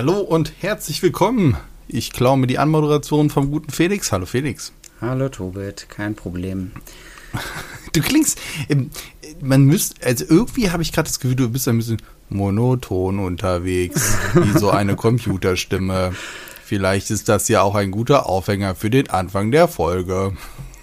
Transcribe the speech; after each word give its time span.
Hallo 0.00 0.20
und 0.20 0.54
herzlich 0.60 1.02
willkommen. 1.02 1.58
Ich 1.86 2.10
klaue 2.10 2.38
mir 2.38 2.46
die 2.46 2.58
Anmoderation 2.58 3.28
vom 3.28 3.50
guten 3.50 3.70
Felix. 3.70 4.12
Hallo 4.12 4.24
Felix. 4.24 4.72
Hallo 5.02 5.28
Tobit, 5.28 5.90
kein 5.90 6.14
Problem. 6.14 6.70
Du 7.92 8.00
klingst, 8.00 8.40
ähm, 8.70 8.88
man 9.42 9.64
müsste, 9.64 10.02
also 10.06 10.24
irgendwie 10.26 10.70
habe 10.70 10.82
ich 10.82 10.92
gerade 10.92 11.06
das 11.08 11.20
Gefühl, 11.20 11.36
du 11.36 11.50
bist 11.50 11.68
ein 11.68 11.76
bisschen 11.76 12.00
monoton 12.30 13.18
unterwegs, 13.18 14.16
wie 14.32 14.58
so 14.58 14.70
eine 14.70 14.96
Computerstimme. 14.96 16.14
Vielleicht 16.64 17.10
ist 17.10 17.28
das 17.28 17.48
ja 17.48 17.60
auch 17.60 17.74
ein 17.74 17.90
guter 17.90 18.24
Aufhänger 18.24 18.74
für 18.74 18.88
den 18.88 19.10
Anfang 19.10 19.50
der 19.50 19.68
Folge. 19.68 20.32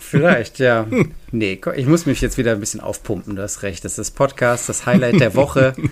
Vielleicht, 0.09 0.59
ja. 0.59 0.87
Nee, 1.33 1.59
ich 1.75 1.87
muss 1.87 2.05
mich 2.05 2.21
jetzt 2.21 2.37
wieder 2.37 2.53
ein 2.53 2.61
bisschen 2.61 2.79
aufpumpen, 2.79 3.35
du 3.35 3.41
hast 3.41 3.61
recht. 3.61 3.83
Das 3.83 3.99
ist 3.99 4.11
Podcast, 4.11 4.69
das 4.69 4.85
Highlight 4.85 5.19
der 5.19 5.35
Woche. 5.35 5.73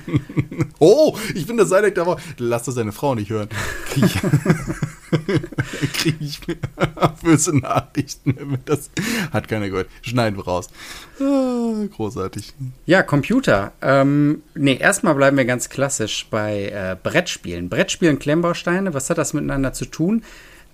Oh, 0.80 1.18
ich 1.34 1.48
bin 1.48 1.58
das 1.58 1.72
Highlight 1.72 1.96
der 1.98 2.06
Woche. 2.06 2.22
Lass 2.38 2.64
das 2.64 2.76
deine 2.76 2.92
Frau 2.92 3.16
nicht 3.16 3.30
hören. 3.30 3.48
Krieg 3.90 4.04
ich, 4.04 5.94
krieg 5.94 6.16
ich 6.20 6.40
böse 7.24 7.58
Nachrichten. 7.58 8.60
Das 8.66 8.90
hat 9.32 9.48
keiner 9.48 9.70
gehört. 9.70 9.90
Schneiden 10.02 10.38
wir 10.38 10.44
raus. 10.44 10.70
Ah, 11.20 11.86
großartig. 11.96 12.54
Ja, 12.86 13.04
Computer. 13.04 13.72
Ähm, 13.82 14.44
nee, 14.54 14.78
erstmal 14.78 15.16
bleiben 15.16 15.38
wir 15.38 15.46
ganz 15.46 15.70
klassisch 15.70 16.28
bei 16.30 16.66
äh, 16.66 16.98
Brettspielen. 17.02 17.70
Brettspielen, 17.70 18.20
Klemmbausteine, 18.20 18.94
was 18.94 19.10
hat 19.10 19.18
das 19.18 19.34
miteinander 19.34 19.72
zu 19.74 19.86
tun? 19.86 20.24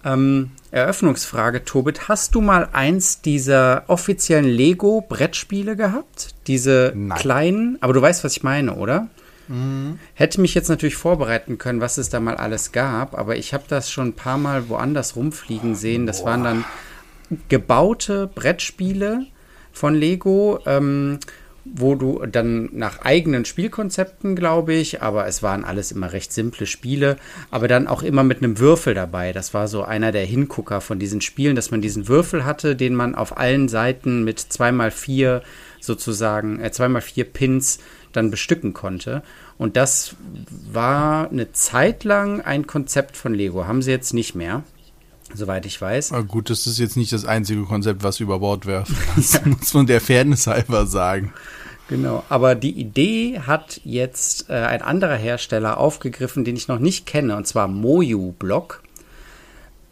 Ähm, 0.03 0.51
Eröffnungsfrage, 0.71 1.65
Tobit. 1.65 2.07
Hast 2.07 2.33
du 2.35 2.41
mal 2.41 2.69
eins 2.71 3.21
dieser 3.21 3.83
offiziellen 3.87 4.45
Lego-Brettspiele 4.45 5.75
gehabt? 5.75 6.29
Diese 6.47 6.93
Nein. 6.95 7.17
kleinen, 7.17 7.77
aber 7.81 7.93
du 7.93 8.01
weißt, 8.01 8.23
was 8.23 8.37
ich 8.37 8.43
meine, 8.43 8.75
oder? 8.75 9.09
Mhm. 9.47 9.99
Hätte 10.13 10.39
mich 10.39 10.53
jetzt 10.53 10.69
natürlich 10.69 10.95
vorbereiten 10.95 11.57
können, 11.57 11.81
was 11.81 11.97
es 11.97 12.09
da 12.09 12.19
mal 12.19 12.37
alles 12.37 12.71
gab, 12.71 13.17
aber 13.17 13.35
ich 13.35 13.53
habe 13.53 13.65
das 13.67 13.91
schon 13.91 14.09
ein 14.09 14.13
paar 14.13 14.37
Mal 14.37 14.69
woanders 14.69 15.15
rumfliegen 15.15 15.75
sehen. 15.75 16.05
Das 16.05 16.19
Boah. 16.19 16.31
waren 16.31 16.43
dann 16.43 16.65
gebaute 17.49 18.27
Brettspiele 18.33 19.25
von 19.73 19.93
Lego. 19.93 20.59
Ähm, 20.65 21.19
wo 21.63 21.95
du 21.95 22.25
dann 22.25 22.69
nach 22.73 23.01
eigenen 23.01 23.45
Spielkonzepten, 23.45 24.35
glaube 24.35 24.73
ich, 24.73 25.01
aber 25.01 25.27
es 25.27 25.43
waren 25.43 25.63
alles 25.63 25.91
immer 25.91 26.11
recht 26.11 26.33
simple 26.33 26.65
Spiele, 26.65 27.17
aber 27.51 27.67
dann 27.67 27.87
auch 27.87 28.01
immer 28.01 28.23
mit 28.23 28.39
einem 28.39 28.57
Würfel 28.57 28.93
dabei. 28.93 29.31
Das 29.31 29.53
war 29.53 29.67
so 29.67 29.83
einer 29.83 30.11
der 30.11 30.25
Hingucker 30.25 30.81
von 30.81 30.97
diesen 30.97 31.21
Spielen, 31.21 31.55
dass 31.55 31.71
man 31.71 31.81
diesen 31.81 32.07
Würfel 32.07 32.45
hatte, 32.45 32.75
den 32.75 32.95
man 32.95 33.13
auf 33.13 33.37
allen 33.37 33.67
Seiten 33.69 34.23
mit 34.23 34.39
zweimal 34.39 34.91
vier 34.91 35.43
sozusagen, 35.79 36.59
äh, 36.59 36.71
zweimal 36.71 37.01
vier 37.01 37.25
Pins 37.25 37.79
dann 38.11 38.31
bestücken 38.31 38.73
konnte. 38.73 39.21
Und 39.57 39.77
das 39.77 40.15
war 40.71 41.29
eine 41.29 41.51
Zeit 41.51 42.03
lang 42.03 42.41
ein 42.41 42.65
Konzept 42.65 43.17
von 43.17 43.33
Lego. 43.33 43.67
Haben 43.67 43.81
sie 43.81 43.91
jetzt 43.91 44.13
nicht 44.13 44.33
mehr 44.33 44.63
soweit 45.33 45.65
ich 45.65 45.79
weiß. 45.79 46.11
Aber 46.11 46.23
gut, 46.23 46.49
das 46.49 46.67
ist 46.67 46.79
jetzt 46.79 46.97
nicht 46.97 47.13
das 47.13 47.25
einzige 47.25 47.63
Konzept, 47.63 48.03
was 48.03 48.19
über 48.19 48.39
Bord 48.39 48.65
werfen. 48.65 48.95
Das 49.15 49.33
ja. 49.33 49.41
muss 49.45 49.73
man 49.73 49.85
der 49.85 50.01
Fairness 50.01 50.47
halber 50.47 50.85
sagen. 50.85 51.33
Genau, 51.91 52.23
aber 52.29 52.55
die 52.55 52.71
Idee 52.71 53.41
hat 53.45 53.81
jetzt 53.83 54.49
äh, 54.49 54.53
ein 54.53 54.81
anderer 54.81 55.17
Hersteller 55.17 55.77
aufgegriffen, 55.77 56.45
den 56.45 56.55
ich 56.55 56.69
noch 56.69 56.79
nicht 56.79 57.05
kenne, 57.05 57.35
und 57.35 57.45
zwar 57.47 57.67
Moju 57.67 58.31
Block. 58.31 58.81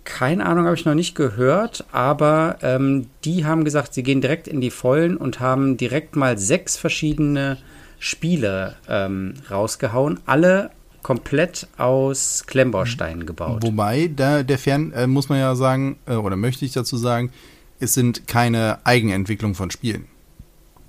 Keine 0.05 0.45
Ahnung, 0.45 0.63
habe 0.65 0.75
ich 0.75 0.85
noch 0.85 0.95
nicht 0.95 1.13
gehört, 1.13 1.83
aber 1.91 2.57
ähm, 2.61 3.07
die 3.25 3.45
haben 3.45 3.65
gesagt, 3.65 3.93
sie 3.93 4.03
gehen 4.03 4.21
direkt 4.21 4.47
in 4.47 4.61
die 4.61 4.71
Vollen 4.71 5.17
und 5.17 5.41
haben 5.41 5.75
direkt 5.75 6.15
mal 6.15 6.37
sechs 6.37 6.77
verschiedene 6.77 7.57
Spiele 7.99 8.75
ähm, 8.87 9.33
rausgehauen, 9.51 10.21
alle 10.25 10.71
komplett 11.01 11.67
aus 11.77 12.43
Klemmbausteinen 12.47 13.25
gebaut. 13.25 13.63
Wobei, 13.63 14.09
da 14.13 14.43
der 14.43 14.57
Fern 14.57 14.91
äh, 14.91 15.07
muss 15.07 15.29
man 15.29 15.39
ja 15.39 15.55
sagen, 15.55 15.97
äh, 16.05 16.15
oder 16.15 16.35
möchte 16.35 16.65
ich 16.65 16.73
dazu 16.73 16.97
sagen, 16.97 17.31
es 17.79 17.93
sind 17.93 18.27
keine 18.27 18.79
Eigenentwicklung 18.85 19.55
von 19.55 19.71
Spielen. 19.71 20.05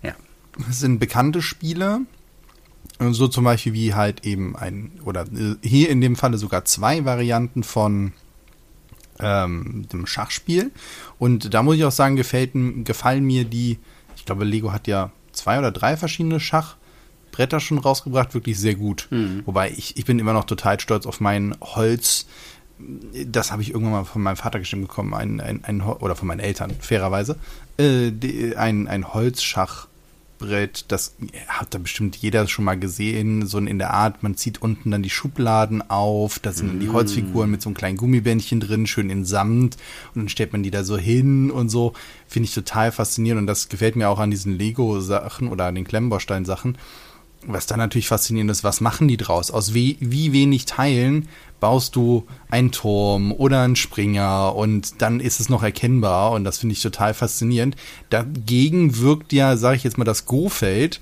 Ja. 0.03 0.15
Es 0.69 0.81
sind 0.81 0.99
bekannte 0.99 1.41
Spiele, 1.43 2.01
so 2.99 3.29
zum 3.29 3.45
Beispiel 3.45 3.73
wie 3.73 3.95
halt 3.95 4.27
eben 4.27 4.57
ein, 4.57 4.93
oder 5.05 5.23
äh, 5.23 5.57
hier 5.63 5.89
in 5.89 6.01
dem 6.01 6.17
Falle 6.17 6.39
sogar 6.39 6.65
zwei 6.65 7.05
Varianten 7.05 7.63
von 7.63 8.13
ähm, 9.21 9.87
dem 9.93 10.07
Schachspiel. 10.07 10.71
Und 11.19 11.55
da 11.55 11.63
muss 11.63 11.77
ich 11.77 11.85
auch 11.85 11.93
sagen, 11.93 12.17
gefällt, 12.17 12.53
gefallen 12.85 13.25
mir 13.25 13.45
die, 13.45 13.79
ich 14.17 14.25
glaube, 14.25 14.45
Lego 14.45 14.73
hat 14.73 14.87
ja 14.87 15.13
zwei 15.33 15.59
oder 15.59 15.71
drei 15.71 15.97
verschiedene 15.97 16.41
Schach. 16.41 16.77
Bretter 17.31 17.61
schon 17.61 17.79
rausgebracht, 17.79 18.35
wirklich 18.35 18.59
sehr 18.59 18.75
gut. 18.75 19.09
Mhm. 19.11 19.43
Wobei 19.47 19.71
ich, 19.71 19.97
ich 19.97 20.05
bin 20.05 20.19
immer 20.19 20.33
noch 20.33 20.45
total 20.45 20.79
stolz 20.81 21.07
auf 21.07 21.21
mein 21.21 21.57
Holz. 21.61 22.27
Das 23.27 23.53
habe 23.53 23.63
ich 23.63 23.71
irgendwann 23.71 23.93
mal 23.93 24.05
von 24.05 24.23
meinem 24.23 24.37
Vater 24.37 24.59
geschrieben 24.59 24.83
bekommen, 24.83 25.13
ein, 25.13 25.41
ein, 25.41 25.65
ein, 25.65 25.83
oder 25.83 26.17
von 26.17 26.29
meinen 26.29 26.41
Eltern, 26.41 26.73
fairerweise. 26.81 27.37
Äh, 27.77 28.11
die, 28.11 28.57
ein, 28.57 28.89
ein 28.89 29.13
Holzschachbrett, 29.13 30.87
das 30.89 31.15
hat 31.47 31.75
da 31.75 31.79
bestimmt 31.79 32.17
jeder 32.17 32.49
schon 32.49 32.65
mal 32.65 32.79
gesehen, 32.79 33.47
so 33.47 33.59
in 33.59 33.79
der 33.79 33.93
Art, 33.93 34.23
man 34.23 34.35
zieht 34.35 34.63
unten 34.63 34.91
dann 34.91 35.03
die 35.03 35.11
Schubladen 35.11 35.91
auf, 35.91 36.39
da 36.39 36.53
sind 36.53 36.79
mm. 36.79 36.81
die 36.81 36.89
Holzfiguren 36.89 37.51
mit 37.51 37.61
so 37.61 37.69
einem 37.69 37.77
kleinen 37.77 37.99
Gummibändchen 37.99 38.61
drin, 38.61 38.87
schön 38.87 39.11
in 39.11 39.27
Samt 39.27 39.77
und 40.15 40.23
dann 40.23 40.29
stellt 40.31 40.53
man 40.53 40.63
die 40.63 40.71
da 40.71 40.83
so 40.83 40.97
hin 40.97 41.51
und 41.51 41.69
so. 41.69 41.93
Finde 42.27 42.47
ich 42.49 42.55
total 42.55 42.93
faszinierend 42.93 43.43
und 43.43 43.47
das 43.47 43.69
gefällt 43.69 43.97
mir 43.97 44.09
auch 44.09 44.21
an 44.21 44.31
diesen 44.31 44.57
Lego-Sachen 44.57 45.49
oder 45.49 45.67
an 45.67 45.75
den 45.75 45.85
Klemmbaustein-Sachen 45.85 46.79
was 47.47 47.67
dann 47.67 47.79
natürlich 47.79 48.09
faszinierend 48.09 48.51
ist, 48.51 48.65
was 48.65 48.81
machen 48.81 49.09
die 49.09 49.17
draus? 49.17 49.51
Aus 49.51 49.73
wie, 49.73 49.97
wie 50.01 50.33
wenig 50.33 50.67
Teilen 50.67 51.29
baust 51.59 51.97
du 51.97 52.27
einen 52.51 52.73
Turm 52.73 53.33
oder 53.33 53.63
einen 53.63 53.77
Springer 53.77 54.55
und 54.55 55.01
dann 55.03 55.21
ist 55.21 55.41
es 55.41 55.49
noch 55.49 55.63
erkennbar 55.63 56.33
und 56.33 56.45
das 56.45 56.59
finde 56.59 56.75
ich 56.75 56.83
total 56.83 57.15
faszinierend. 57.15 57.77
Dagegen 58.11 58.99
wirkt 58.99 59.33
ja, 59.33 59.57
sage 59.57 59.77
ich 59.77 59.85
jetzt 59.85 59.99
mal, 59.99 60.05
das 60.05 60.27
Go-Feld 60.27 61.01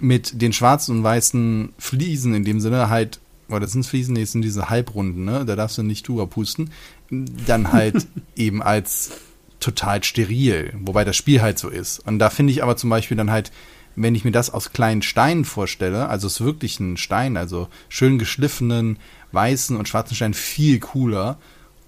mit 0.00 0.40
den 0.40 0.52
schwarzen 0.52 0.98
und 0.98 1.04
weißen 1.04 1.72
Fliesen 1.78 2.34
in 2.34 2.44
dem 2.44 2.60
Sinne 2.60 2.88
halt, 2.88 3.20
oder 3.48 3.60
das 3.60 3.72
sind 3.72 3.84
Fliesen, 3.84 4.14
nee, 4.14 4.22
das 4.22 4.32
sind 4.32 4.42
diese 4.42 4.70
Halbrunden, 4.70 5.24
ne? 5.24 5.44
Da 5.44 5.56
darfst 5.56 5.76
du 5.76 5.82
nicht 5.82 6.06
drüber 6.06 6.26
pusten. 6.26 6.70
Dann 7.10 7.72
halt 7.72 8.06
eben 8.36 8.62
als 8.62 9.10
total 9.58 10.02
steril, 10.02 10.72
wobei 10.80 11.04
das 11.04 11.16
Spiel 11.16 11.42
halt 11.42 11.58
so 11.58 11.68
ist. 11.68 11.98
Und 12.06 12.18
da 12.18 12.30
finde 12.30 12.52
ich 12.52 12.62
aber 12.62 12.76
zum 12.76 12.90
Beispiel 12.90 13.16
dann 13.16 13.30
halt 13.30 13.52
wenn 13.96 14.14
ich 14.14 14.24
mir 14.24 14.30
das 14.30 14.50
aus 14.50 14.72
kleinen 14.72 15.02
Steinen 15.02 15.44
vorstelle, 15.44 16.08
also 16.08 16.26
es 16.26 16.34
ist 16.34 16.44
wirklich 16.44 16.80
ein 16.80 16.96
Stein, 16.96 17.36
also 17.36 17.68
schön 17.88 18.18
geschliffenen, 18.18 18.98
weißen 19.32 19.76
und 19.76 19.88
schwarzen 19.88 20.14
Stein, 20.14 20.34
viel 20.34 20.78
cooler. 20.80 21.38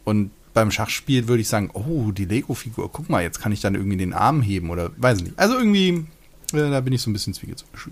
Und 0.04 0.30
beim 0.54 0.70
Schachspiel 0.70 1.28
würde 1.28 1.40
ich 1.40 1.48
sagen, 1.48 1.70
oh, 1.72 2.10
die 2.12 2.24
Lego-Figur, 2.24 2.90
guck 2.92 3.08
mal, 3.08 3.22
jetzt 3.22 3.40
kann 3.40 3.52
ich 3.52 3.60
dann 3.60 3.74
irgendwie 3.74 3.96
den 3.96 4.12
Arm 4.12 4.42
heben 4.42 4.70
oder 4.70 4.90
weiß 4.96 5.22
nicht. 5.22 5.38
Also 5.38 5.56
irgendwie, 5.56 6.06
äh, 6.52 6.70
da 6.70 6.80
bin 6.80 6.92
ich 6.92 7.02
so 7.02 7.10
ein 7.10 7.12
bisschen 7.12 7.34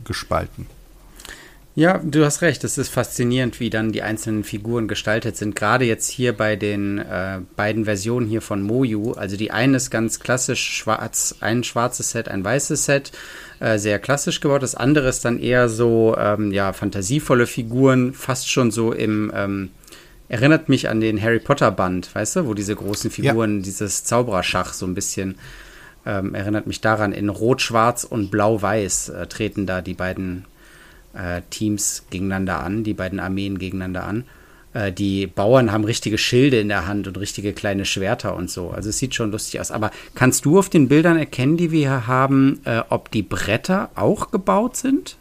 gespalten. 0.04 0.66
Ja, 1.80 1.96
du 1.96 2.26
hast 2.26 2.42
recht. 2.42 2.62
Es 2.62 2.76
ist 2.76 2.91
faszinierend, 2.91 3.58
wie 3.58 3.70
dann 3.70 3.91
die 3.91 4.02
einzelnen 4.02 4.44
Figuren 4.44 4.86
gestaltet 4.86 5.38
sind. 5.38 5.56
Gerade 5.56 5.86
jetzt 5.86 6.10
hier 6.10 6.36
bei 6.36 6.54
den 6.54 6.98
äh, 6.98 7.38
beiden 7.56 7.86
Versionen 7.86 8.26
hier 8.26 8.42
von 8.42 8.60
Moju. 8.60 9.12
Also 9.12 9.38
die 9.38 9.50
eine 9.50 9.78
ist 9.78 9.88
ganz 9.88 10.20
klassisch 10.20 10.62
schwarz, 10.62 11.36
ein 11.40 11.64
schwarzes 11.64 12.10
Set, 12.10 12.28
ein 12.28 12.44
weißes 12.44 12.84
Set, 12.84 13.12
äh, 13.60 13.78
sehr 13.78 13.98
klassisch 13.98 14.42
gebaut. 14.42 14.62
Das 14.62 14.74
andere 14.74 15.08
ist 15.08 15.24
dann 15.24 15.38
eher 15.38 15.70
so, 15.70 16.14
ähm, 16.19 16.52
ja, 16.52 16.74
fantasievolle 16.74 17.46
Figuren, 17.46 18.12
fast 18.12 18.50
schon 18.50 18.70
so 18.70 18.92
im, 18.92 19.32
ähm, 19.34 19.70
erinnert 20.28 20.69
mich 20.69 20.90
an 20.90 21.00
den 21.00 21.19
Harry 21.22 21.40
Potter 21.40 21.70
Band, 21.70 22.14
weißt 22.14 22.36
du, 22.36 22.46
wo 22.46 22.52
diese 22.52 22.76
großen 22.76 23.10
Figuren, 23.10 23.56
ja. 23.56 23.62
dieses 23.62 24.04
Zaubererschach 24.04 24.74
so 24.74 24.84
ein 24.84 24.92
bisschen 24.92 25.36
ähm, 26.04 26.34
erinnert 26.34 26.66
mich 26.66 26.82
daran. 26.82 27.12
In 27.12 27.30
Rot, 27.30 27.62
Schwarz 27.62 28.04
und 28.04 28.30
Blau-Weiß 28.30 29.08
äh, 29.08 29.26
treten 29.28 29.66
da 29.66 29.80
die 29.80 29.94
beiden 29.94 30.44
äh, 31.15 31.43
Teams 31.50 32.04
gegeneinander 32.10 32.60
an, 32.60 32.84
die 32.84 32.94
beiden 32.94 33.21
Armeen 33.21 33.59
gegeneinander 33.59 34.04
an. 34.04 34.25
Äh, 34.72 34.93
die 34.93 35.26
Bauern 35.26 35.73
haben 35.73 35.84
richtige 35.84 36.19
Schilde 36.19 36.61
in 36.61 36.69
der 36.69 36.87
Hand 36.87 37.06
und 37.08 37.19
richtige 37.19 37.52
kleine 37.52 37.84
Schwerter 37.84 38.37
und 38.37 38.50
so. 38.50 38.70
Also 38.70 38.90
es 38.90 38.99
sieht 38.99 39.14
schon 39.14 39.32
lustig 39.32 39.61
aus. 39.61 39.70
Aber 39.70 39.90
kannst 40.14 40.44
du 40.44 40.58
auf 40.58 40.69
den 40.69 40.88
Bildern 40.88 41.19
erkennen, 41.19 41.56
die 41.56 41.70
wir 41.70 41.81
hier 41.81 42.06
haben, 42.06 42.61
äh, 42.64 42.82
ob 42.88 43.11
die 43.11 43.23
Bretter 43.23 43.90
auch 43.94 44.31
gebaut 44.31 44.76
sind? 44.76 45.17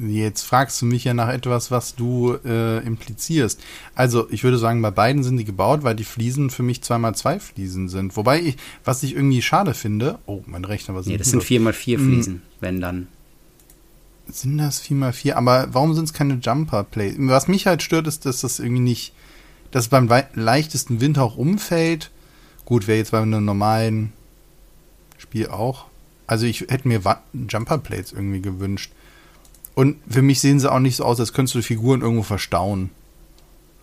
Jetzt 0.00 0.42
fragst 0.42 0.80
du 0.80 0.86
mich 0.86 1.02
ja 1.02 1.12
nach 1.12 1.28
etwas, 1.28 1.72
was 1.72 1.96
du 1.96 2.36
äh, 2.44 2.78
implizierst. 2.86 3.60
Also, 3.96 4.28
ich 4.30 4.44
würde 4.44 4.58
sagen, 4.58 4.80
bei 4.80 4.92
beiden 4.92 5.24
sind 5.24 5.38
die 5.38 5.44
gebaut, 5.44 5.82
weil 5.82 5.96
die 5.96 6.04
Fliesen 6.04 6.50
für 6.50 6.62
mich 6.62 6.78
2x2 6.80 7.40
Fliesen 7.40 7.88
sind. 7.88 8.16
Wobei 8.16 8.40
ich, 8.40 8.56
was 8.84 9.02
ich 9.02 9.16
irgendwie 9.16 9.42
schade 9.42 9.74
finde, 9.74 10.20
oh, 10.26 10.42
mein 10.46 10.64
Rechner, 10.64 10.94
was 10.94 11.06
Nee, 11.06 11.16
das 11.16 11.30
sind 11.30 11.42
4x4 11.42 11.98
Fliesen, 11.98 12.34
hm. 12.34 12.42
wenn 12.60 12.80
dann 12.80 13.08
sind 14.30 14.58
das 14.58 14.82
4x4? 14.82 15.34
Aber 15.34 15.68
warum 15.72 15.94
sind 15.94 16.04
es 16.04 16.12
keine 16.12 16.34
Jumper 16.34 16.84
Plays? 16.84 17.16
Was 17.18 17.48
mich 17.48 17.66
halt 17.66 17.82
stört, 17.82 18.06
ist, 18.06 18.26
dass 18.26 18.40
das 18.40 18.58
irgendwie 18.58 18.82
nicht, 18.82 19.12
dass 19.70 19.84
es 19.84 19.88
beim 19.88 20.08
leichtesten 20.34 21.00
Wind 21.00 21.18
auch 21.18 21.36
umfällt. 21.36 22.10
Gut, 22.64 22.86
wäre 22.86 22.98
jetzt 22.98 23.12
bei 23.12 23.20
einem 23.20 23.44
normalen 23.44 24.12
Spiel 25.16 25.48
auch. 25.48 25.86
Also 26.26 26.46
ich 26.46 26.60
hätte 26.60 26.86
mir 26.86 27.00
Jumper 27.48 27.78
Plates 27.78 28.12
irgendwie 28.12 28.42
gewünscht. 28.42 28.92
Und 29.74 29.96
für 30.08 30.22
mich 30.22 30.40
sehen 30.40 30.60
sie 30.60 30.70
auch 30.70 30.80
nicht 30.80 30.96
so 30.96 31.04
aus, 31.04 31.20
als 31.20 31.32
könntest 31.32 31.54
du 31.54 31.62
Figuren 31.62 32.02
irgendwo 32.02 32.24
verstauen. 32.24 32.90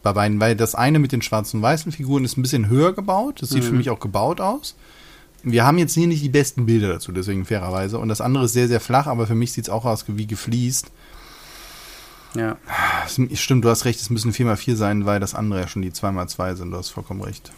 bei 0.04 0.14
beiden, 0.14 0.40
weil 0.40 0.56
das 0.56 0.76
eine 0.76 1.00
mit 1.00 1.12
den 1.12 1.24
schwarzen 1.24 1.58
und 1.58 1.64
weißen 1.64 1.92
Figuren 1.92 2.26
ist 2.26 2.38
ein 2.38 2.44
bisschen 2.44 2.70
höher 2.70 2.94
gebaut. 2.94 3.42
Das 3.42 3.50
sieht 3.50 3.64
mhm. 3.64 3.68
für 3.68 3.74
mich 3.74 3.90
auch 3.90 4.00
gebaut 4.00 4.40
aus. 4.40 4.76
Wir 5.46 5.64
haben 5.64 5.78
jetzt 5.78 5.94
hier 5.94 6.08
nicht 6.08 6.24
die 6.24 6.30
besten 6.30 6.66
Bilder 6.66 6.90
dazu, 6.90 7.12
deswegen 7.12 7.46
fairerweise. 7.46 8.00
Und 8.00 8.10
das 8.10 8.20
andere 8.20 8.46
ist 8.46 8.54
sehr, 8.54 8.68
sehr 8.68 8.80
flach, 8.80 9.06
aber 9.08 9.28
für 9.28 9.36
mich 9.36 9.54
sieht 9.54 9.66
es 9.66 9.70
auch 9.70 9.86
aus 9.86 10.06
wie 10.08 10.28
gefliest. 10.28 10.92
Ja. 12.36 12.58
Stimmt, 13.34 13.64
du 13.64 13.70
hast 13.70 13.86
recht, 13.86 14.02
es 14.02 14.10
müssen 14.10 14.32
4x4 14.34 14.76
sein, 14.76 15.06
weil 15.06 15.20
das 15.20 15.36
andere 15.36 15.62
ja 15.62 15.68
schon 15.68 15.84
die 15.84 15.92
2x2 15.92 16.56
sind. 16.56 16.72
Du 16.72 16.78
hast 16.78 16.90
vollkommen 16.90 17.22
recht. 17.22 17.52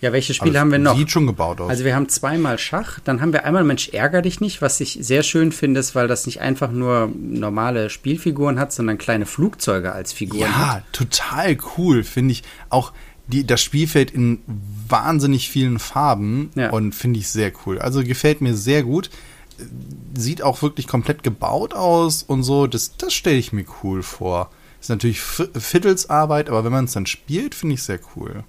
Ja, 0.00 0.12
welche 0.12 0.32
Spiele 0.32 0.58
haben 0.58 0.70
wir 0.70 0.78
noch? 0.78 0.96
Sieht 0.96 1.10
schon 1.10 1.26
gebaut 1.26 1.60
aus. 1.60 1.68
Also 1.68 1.84
wir 1.84 1.94
haben 1.94 2.08
zweimal 2.08 2.58
Schach, 2.58 3.00
dann 3.00 3.20
haben 3.20 3.34
wir 3.34 3.44
einmal 3.44 3.64
Mensch 3.64 3.90
ärger 3.90 4.22
dich 4.22 4.40
nicht, 4.40 4.62
was 4.62 4.80
ich 4.80 4.98
sehr 5.00 5.22
schön 5.22 5.52
finde, 5.52 5.80
ist, 5.80 5.94
weil 5.94 6.08
das 6.08 6.24
nicht 6.24 6.40
einfach 6.40 6.70
nur 6.70 7.12
normale 7.14 7.90
Spielfiguren 7.90 8.58
hat, 8.58 8.72
sondern 8.72 8.96
kleine 8.96 9.26
Flugzeuge 9.26 9.92
als 9.92 10.12
Figuren 10.12 10.40
ja, 10.40 10.58
hat. 10.58 10.76
Ja, 10.78 10.84
total 10.92 11.58
cool, 11.76 12.02
finde 12.02 12.32
ich. 12.32 12.42
Auch 12.70 12.92
die, 13.30 13.46
das 13.46 13.62
Spielfeld 13.62 14.10
in 14.10 14.40
wahnsinnig 14.88 15.50
vielen 15.50 15.78
Farben 15.78 16.50
ja. 16.54 16.70
und 16.70 16.94
finde 16.94 17.20
ich 17.20 17.28
sehr 17.28 17.52
cool. 17.64 17.78
Also 17.78 18.02
gefällt 18.02 18.40
mir 18.40 18.54
sehr 18.54 18.82
gut. 18.82 19.10
Sieht 20.14 20.42
auch 20.42 20.62
wirklich 20.62 20.86
komplett 20.86 21.22
gebaut 21.22 21.74
aus 21.74 22.22
und 22.22 22.42
so. 22.42 22.66
Das, 22.66 22.96
das 22.96 23.12
stelle 23.14 23.36
ich 23.36 23.52
mir 23.52 23.64
cool 23.82 24.02
vor. 24.02 24.50
Ist 24.80 24.88
natürlich 24.88 25.20
Fiddlesarbeit, 25.20 26.48
aber 26.48 26.64
wenn 26.64 26.72
man 26.72 26.86
es 26.86 26.92
dann 26.92 27.06
spielt, 27.06 27.54
finde 27.54 27.74
ich 27.74 27.82
sehr 27.82 28.00
cool. 28.16 28.44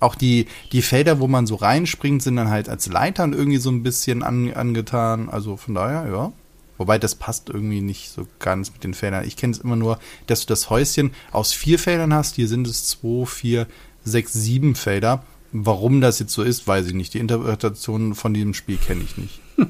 Auch 0.00 0.14
die, 0.14 0.46
die 0.72 0.82
Felder, 0.82 1.18
wo 1.20 1.26
man 1.26 1.46
so 1.46 1.54
reinspringt, 1.54 2.22
sind 2.22 2.36
dann 2.36 2.50
halt 2.50 2.68
als 2.68 2.86
Leitern 2.86 3.32
irgendwie 3.32 3.58
so 3.58 3.70
ein 3.70 3.82
bisschen 3.82 4.22
an, 4.22 4.52
angetan. 4.52 5.30
Also 5.30 5.56
von 5.56 5.74
daher, 5.74 6.06
ja. 6.10 6.32
Wobei 6.76 6.98
das 6.98 7.14
passt 7.14 7.48
irgendwie 7.48 7.80
nicht 7.80 8.10
so 8.10 8.26
ganz 8.40 8.72
mit 8.72 8.84
den 8.84 8.94
Feldern. 8.94 9.24
Ich 9.24 9.36
kenne 9.36 9.52
es 9.52 9.58
immer 9.58 9.76
nur, 9.76 9.98
dass 10.26 10.40
du 10.40 10.46
das 10.46 10.70
Häuschen 10.70 11.12
aus 11.30 11.52
vier 11.52 11.78
Feldern 11.78 12.12
hast. 12.12 12.34
Hier 12.34 12.48
sind 12.48 12.66
es 12.66 12.86
zwei, 12.86 13.24
vier, 13.26 13.66
sechs, 14.04 14.32
sieben 14.32 14.74
Felder. 14.74 15.24
Warum 15.52 16.00
das 16.00 16.18
jetzt 16.18 16.32
so 16.32 16.42
ist, 16.42 16.66
weiß 16.66 16.86
ich 16.86 16.94
nicht. 16.94 17.14
Die 17.14 17.18
Interpretation 17.18 18.14
von 18.14 18.34
diesem 18.34 18.54
Spiel 18.54 18.76
kenne 18.76 19.04
ich 19.04 19.16
nicht. 19.16 19.40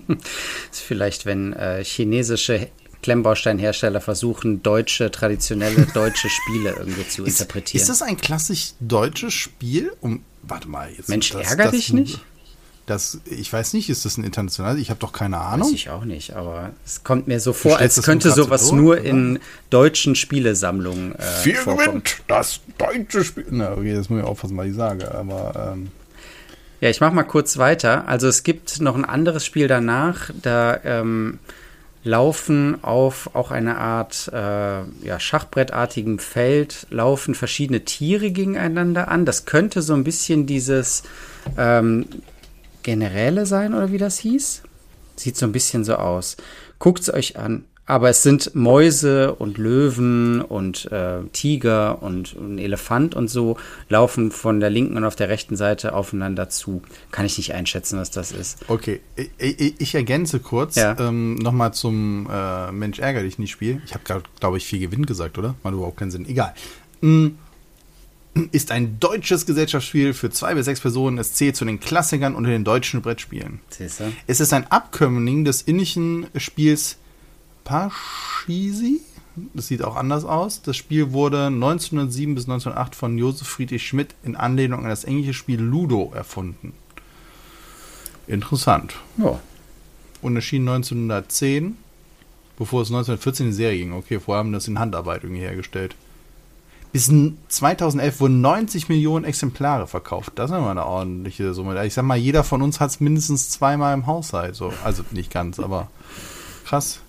ist 0.72 0.80
vielleicht, 0.80 1.26
wenn 1.26 1.52
äh, 1.52 1.84
chinesische 1.84 2.68
Klemmbausteinhersteller 3.02 4.00
versuchen, 4.00 4.62
deutsche, 4.62 5.10
traditionelle 5.10 5.86
deutsche 5.92 6.30
Spiele 6.30 6.74
irgendwie 6.78 7.06
zu 7.06 7.22
ist, 7.26 7.38
interpretieren. 7.40 7.82
Ist 7.82 7.90
das 7.90 8.00
ein 8.00 8.16
klassisch 8.16 8.72
deutsches 8.80 9.34
Spiel? 9.34 9.92
Um, 10.00 10.24
warte 10.42 10.68
mal, 10.68 10.90
jetzt. 10.90 11.10
Mensch, 11.10 11.30
das, 11.30 11.50
ärger 11.50 11.64
das, 11.64 11.72
dich 11.72 11.92
nicht? 11.92 12.20
Das, 12.86 13.20
ich 13.24 13.50
weiß 13.50 13.72
nicht, 13.72 13.88
ist 13.88 14.04
das 14.04 14.18
ein 14.18 14.24
internationales? 14.24 14.78
Ich 14.78 14.90
habe 14.90 15.00
doch 15.00 15.12
keine 15.12 15.38
Ahnung. 15.38 15.68
Weiß 15.68 15.74
ich 15.74 15.88
auch 15.88 16.04
nicht, 16.04 16.34
aber 16.34 16.72
es 16.84 17.02
kommt 17.02 17.26
mir 17.26 17.40
so 17.40 17.54
vor, 17.54 17.78
als 17.78 18.02
könnte 18.02 18.30
sowas 18.30 18.68
so 18.68 18.76
nur 18.76 18.98
in 18.98 19.38
deutschen 19.70 20.14
Spielesammlungen 20.14 21.14
äh, 21.14 21.22
Viel 21.22 21.54
gewinnt 21.54 22.22
das 22.28 22.60
deutsche 22.76 23.24
Spiel. 23.24 23.46
Na, 23.50 23.72
okay, 23.72 23.94
das 23.94 24.10
muss 24.10 24.20
ich 24.20 24.26
aufpassen, 24.26 24.56
was 24.58 24.66
ich 24.66 24.74
sage, 24.74 25.14
aber 25.14 25.72
ähm, 25.72 25.88
ja, 26.82 26.90
ich 26.90 27.00
mache 27.00 27.14
mal 27.14 27.22
kurz 27.22 27.56
weiter. 27.56 28.06
Also 28.06 28.28
es 28.28 28.42
gibt 28.42 28.82
noch 28.82 28.94
ein 28.94 29.06
anderes 29.06 29.46
Spiel 29.46 29.66
danach, 29.66 30.30
da 30.42 30.78
ähm, 30.84 31.38
laufen 32.02 32.84
auf 32.84 33.34
auch 33.34 33.50
eine 33.50 33.78
Art 33.78 34.30
äh, 34.30 34.36
ja, 35.06 35.18
Schachbrettartigem 35.18 36.18
Feld, 36.18 36.86
laufen 36.90 37.34
verschiedene 37.34 37.86
Tiere 37.86 38.30
gegeneinander 38.30 39.08
an. 39.08 39.24
Das 39.24 39.46
könnte 39.46 39.80
so 39.80 39.94
ein 39.94 40.04
bisschen 40.04 40.46
dieses 40.46 41.02
ähm, 41.56 42.04
Generäle 42.84 43.46
sein, 43.46 43.74
oder 43.74 43.90
wie 43.90 43.98
das 43.98 44.20
hieß. 44.20 44.62
Sieht 45.16 45.36
so 45.36 45.46
ein 45.46 45.52
bisschen 45.52 45.82
so 45.82 45.96
aus. 45.96 46.36
Guckt 46.78 47.00
es 47.00 47.12
euch 47.12 47.36
an. 47.36 47.64
Aber 47.86 48.08
es 48.08 48.22
sind 48.22 48.54
Mäuse 48.54 49.34
und 49.34 49.58
Löwen 49.58 50.40
und 50.40 50.90
äh, 50.90 51.22
Tiger 51.32 52.02
und 52.02 52.34
ein 52.34 52.58
Elefant 52.58 53.14
und 53.14 53.28
so 53.28 53.58
laufen 53.90 54.30
von 54.30 54.58
der 54.58 54.70
linken 54.70 54.96
und 54.96 55.04
auf 55.04 55.16
der 55.16 55.28
rechten 55.28 55.56
Seite 55.56 55.94
aufeinander 55.94 56.48
zu. 56.48 56.80
Kann 57.10 57.26
ich 57.26 57.36
nicht 57.36 57.52
einschätzen, 57.52 57.98
was 57.98 58.10
das 58.10 58.32
ist. 58.32 58.60
Okay, 58.68 59.00
ich, 59.36 59.74
ich 59.78 59.94
ergänze 59.94 60.40
kurz 60.40 60.76
ja. 60.76 60.96
ähm, 60.98 61.34
nochmal 61.34 61.74
zum 61.74 62.26
äh, 62.32 62.72
Mensch 62.72 63.00
ärger 63.00 63.22
dich 63.22 63.38
nicht 63.38 63.50
Spiel. 63.50 63.82
Ich 63.84 63.92
habe 63.92 64.22
glaube 64.40 64.56
ich 64.56 64.64
viel 64.64 64.78
Gewinn 64.78 65.04
gesagt, 65.04 65.36
oder? 65.36 65.54
Macht 65.62 65.74
überhaupt 65.74 65.98
keinen 65.98 66.10
Sinn. 66.10 66.26
Egal. 66.26 66.54
Hm, 67.02 67.36
ist 68.52 68.70
ein 68.70 68.98
deutsches 68.98 69.46
Gesellschaftsspiel 69.46 70.12
für 70.12 70.30
zwei 70.30 70.54
bis 70.54 70.64
sechs 70.64 70.80
Personen. 70.80 71.18
Es 71.18 71.34
zählt 71.34 71.56
zu 71.56 71.64
den 71.64 71.80
Klassikern 71.80 72.34
unter 72.34 72.50
den 72.50 72.64
deutschen 72.64 73.00
Brettspielen. 73.00 73.60
Siehste? 73.70 74.12
Es 74.26 74.40
ist 74.40 74.52
ein 74.52 74.70
Abkömmling 74.70 75.44
des 75.44 75.62
indischen 75.62 76.26
Spiels 76.36 76.96
Pachisi. 77.64 79.00
Das 79.52 79.68
sieht 79.68 79.82
auch 79.82 79.96
anders 79.96 80.24
aus. 80.24 80.62
Das 80.62 80.76
Spiel 80.76 81.12
wurde 81.12 81.46
1907 81.46 82.34
bis 82.34 82.44
1908 82.44 82.94
von 82.94 83.18
Josef 83.18 83.48
Friedrich 83.48 83.86
Schmidt 83.86 84.14
in 84.22 84.36
Anlehnung 84.36 84.84
an 84.84 84.90
das 84.90 85.04
englische 85.04 85.34
Spiel 85.34 85.60
Ludo 85.60 86.12
erfunden. 86.14 86.72
Interessant. 88.26 88.94
Ja. 89.18 89.40
Und 90.22 90.36
erschien 90.36 90.66
1910, 90.68 91.76
bevor 92.56 92.82
es 92.82 92.88
1914 92.88 93.46
in 93.46 93.52
die 93.52 93.56
Serie 93.56 93.78
ging. 93.78 93.92
Okay, 93.92 94.20
vorher 94.20 94.38
haben 94.38 94.52
das 94.52 94.68
in 94.68 94.78
Handarbeit 94.78 95.24
irgendwie 95.24 95.42
hergestellt. 95.42 95.94
Bis 96.94 97.12
2011 97.48 98.20
wurden 98.20 98.40
90 98.40 98.88
Millionen 98.88 99.24
Exemplare 99.24 99.88
verkauft. 99.88 100.30
Das 100.36 100.52
ist 100.52 100.56
immer 100.56 100.70
eine 100.70 100.86
ordentliche 100.86 101.52
Summe. 101.52 101.84
Ich 101.84 101.92
sag 101.92 102.04
mal, 102.04 102.16
jeder 102.16 102.44
von 102.44 102.62
uns 102.62 102.78
hat 102.78 102.90
es 102.90 103.00
mindestens 103.00 103.50
zweimal 103.50 103.94
im 103.94 104.06
Haushalt. 104.06 104.54
So. 104.54 104.72
Also 104.84 105.02
nicht 105.10 105.32
ganz, 105.32 105.58
aber 105.58 105.88
krass. 106.64 107.00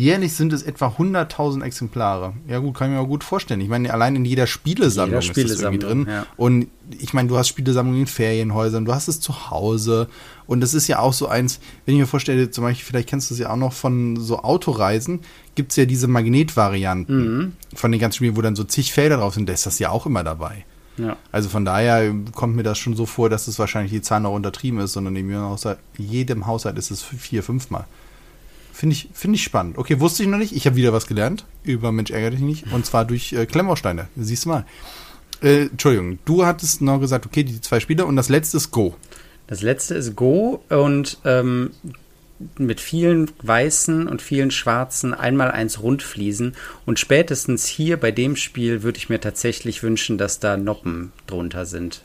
Jährlich 0.00 0.32
sind 0.32 0.54
es 0.54 0.62
etwa 0.62 0.86
100.000 0.86 1.62
Exemplare. 1.62 2.32
Ja 2.48 2.58
gut, 2.58 2.74
kann 2.74 2.88
ich 2.88 2.96
mir 2.96 3.02
auch 3.02 3.06
gut 3.06 3.22
vorstellen. 3.22 3.60
Ich 3.60 3.68
meine, 3.68 3.92
allein 3.92 4.16
in 4.16 4.24
jeder 4.24 4.46
Spielesammlung, 4.46 5.20
jeder 5.20 5.36
ist 5.36 5.50
das 5.50 5.60
irgendwie 5.60 5.78
drin. 5.86 6.06
Ja. 6.08 6.26
Und 6.38 6.68
ich 6.98 7.12
meine, 7.12 7.28
du 7.28 7.36
hast 7.36 7.48
Spielesammlungen 7.48 8.00
in 8.00 8.06
Ferienhäusern, 8.06 8.86
du 8.86 8.94
hast 8.94 9.08
es 9.08 9.20
zu 9.20 9.50
Hause. 9.50 10.08
Und 10.46 10.62
das 10.62 10.72
ist 10.72 10.88
ja 10.88 11.00
auch 11.00 11.12
so 11.12 11.28
eins, 11.28 11.60
wenn 11.84 11.96
ich 11.96 12.00
mir 12.00 12.06
vorstelle, 12.06 12.50
zum 12.50 12.64
Beispiel, 12.64 12.86
vielleicht 12.86 13.10
kennst 13.10 13.28
du 13.28 13.34
es 13.34 13.40
ja 13.40 13.50
auch 13.50 13.56
noch 13.56 13.74
von 13.74 14.16
so 14.16 14.38
Autoreisen, 14.38 15.20
gibt 15.54 15.72
es 15.72 15.76
ja 15.76 15.84
diese 15.84 16.08
Magnetvarianten 16.08 17.36
mhm. 17.36 17.52
von 17.74 17.92
den 17.92 18.00
ganzen 18.00 18.16
Spielen, 18.16 18.38
wo 18.38 18.40
dann 18.40 18.56
so 18.56 18.64
zig 18.64 18.94
Felder 18.94 19.18
drauf 19.18 19.34
sind, 19.34 19.50
da 19.50 19.52
ist 19.52 19.66
das 19.66 19.78
ja 19.80 19.90
auch 19.90 20.06
immer 20.06 20.24
dabei. 20.24 20.64
Ja. 20.96 21.18
Also 21.30 21.50
von 21.50 21.66
daher 21.66 22.10
kommt 22.32 22.56
mir 22.56 22.62
das 22.62 22.78
schon 22.78 22.96
so 22.96 23.04
vor, 23.04 23.28
dass 23.28 23.48
es 23.48 23.58
wahrscheinlich 23.58 23.92
die 23.92 24.00
Zahl 24.00 24.20
noch 24.20 24.32
untertrieben 24.32 24.80
ist, 24.80 24.94
sondern 24.94 25.14
in 25.16 25.28
jedem 25.28 25.42
Haushalt, 25.42 25.78
jedem 25.98 26.46
Haushalt 26.46 26.78
ist 26.78 26.90
es 26.90 27.02
vier, 27.02 27.42
fünfmal. 27.42 27.84
Finde 28.80 28.94
ich, 28.94 29.10
find 29.12 29.34
ich 29.34 29.42
spannend. 29.42 29.76
Okay, 29.76 30.00
wusste 30.00 30.22
ich 30.22 30.28
noch 30.30 30.38
nicht. 30.38 30.56
Ich 30.56 30.64
habe 30.64 30.74
wieder 30.74 30.94
was 30.94 31.06
gelernt 31.06 31.44
über 31.64 31.92
Mensch 31.92 32.10
ärgere 32.10 32.30
dich 32.30 32.40
nicht. 32.40 32.72
Und 32.72 32.86
zwar 32.86 33.04
durch 33.04 33.34
äh, 33.34 33.44
Klemmbausteine. 33.44 34.08
Siehst 34.16 34.46
du 34.46 34.48
mal. 34.48 34.64
Äh, 35.42 35.64
Entschuldigung, 35.64 36.18
du 36.24 36.46
hattest 36.46 36.80
noch 36.80 36.98
gesagt, 36.98 37.26
okay, 37.26 37.44
die 37.44 37.60
zwei 37.60 37.78
Spiele 37.78 38.06
und 38.06 38.16
das 38.16 38.30
letzte 38.30 38.56
ist 38.56 38.70
Go. 38.70 38.96
Das 39.48 39.60
letzte 39.60 39.96
ist 39.96 40.16
Go 40.16 40.64
und 40.70 41.18
ähm, 41.26 41.72
mit 42.56 42.80
vielen 42.80 43.30
weißen 43.42 44.08
und 44.08 44.22
vielen 44.22 44.50
schwarzen 44.50 45.12
einmal 45.12 45.50
eins 45.50 45.82
rundfliesen. 45.82 46.54
Und 46.86 46.98
spätestens 46.98 47.66
hier 47.66 47.98
bei 47.98 48.12
dem 48.12 48.34
Spiel 48.34 48.82
würde 48.82 48.96
ich 48.96 49.10
mir 49.10 49.20
tatsächlich 49.20 49.82
wünschen, 49.82 50.16
dass 50.16 50.40
da 50.40 50.56
Noppen 50.56 51.12
drunter 51.26 51.66
sind. 51.66 52.00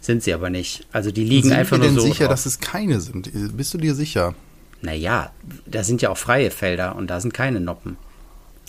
Sind 0.00 0.22
sie 0.22 0.32
aber 0.32 0.48
nicht. 0.48 0.86
Also 0.90 1.10
die 1.10 1.24
liegen 1.24 1.50
sind 1.50 1.58
einfach 1.58 1.76
nur 1.76 1.90
so. 1.90 2.00
Sind 2.00 2.12
sicher, 2.12 2.24
drauf. 2.24 2.32
dass 2.32 2.46
es 2.46 2.60
keine 2.60 2.98
sind? 3.02 3.30
Bist 3.58 3.74
du 3.74 3.76
dir 3.76 3.94
sicher? 3.94 4.34
Naja, 4.80 5.32
da 5.66 5.82
sind 5.82 6.02
ja 6.02 6.10
auch 6.10 6.18
freie 6.18 6.50
Felder 6.50 6.96
und 6.96 7.08
da 7.08 7.20
sind 7.20 7.34
keine 7.34 7.60
Noppen. 7.60 7.96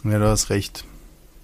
Ja, 0.03 0.17
du 0.17 0.27
hast 0.27 0.49
recht. 0.49 0.85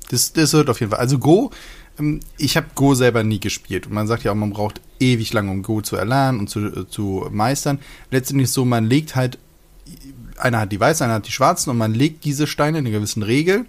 Das, 0.09 0.33
das 0.33 0.53
wird 0.53 0.69
auf 0.69 0.79
jeden 0.79 0.91
Fall. 0.91 0.99
Also 0.99 1.19
Go, 1.19 1.51
ähm, 1.99 2.19
ich 2.37 2.57
habe 2.57 2.67
Go 2.75 2.95
selber 2.95 3.23
nie 3.23 3.39
gespielt. 3.39 3.87
Und 3.87 3.93
man 3.93 4.07
sagt 4.07 4.23
ja 4.23 4.31
auch, 4.31 4.35
man 4.35 4.51
braucht 4.51 4.81
ewig 4.99 5.33
lange, 5.33 5.51
um 5.51 5.61
Go 5.61 5.81
zu 5.81 5.95
erlernen 5.95 6.39
und 6.39 6.49
zu, 6.49 6.59
äh, 6.65 6.87
zu 6.87 7.27
meistern. 7.31 7.79
Letztendlich 8.11 8.49
so, 8.49 8.65
man 8.65 8.85
legt 8.85 9.15
halt, 9.15 9.37
einer 10.37 10.61
hat 10.61 10.71
die 10.71 10.79
weißen, 10.79 11.03
einer 11.03 11.15
hat 11.15 11.27
die 11.27 11.31
schwarzen 11.31 11.69
und 11.69 11.77
man 11.77 11.93
legt 11.93 12.25
diese 12.25 12.47
Steine 12.47 12.79
in 12.79 12.85
einer 12.85 12.95
gewissen 12.97 13.23
Regel. 13.23 13.65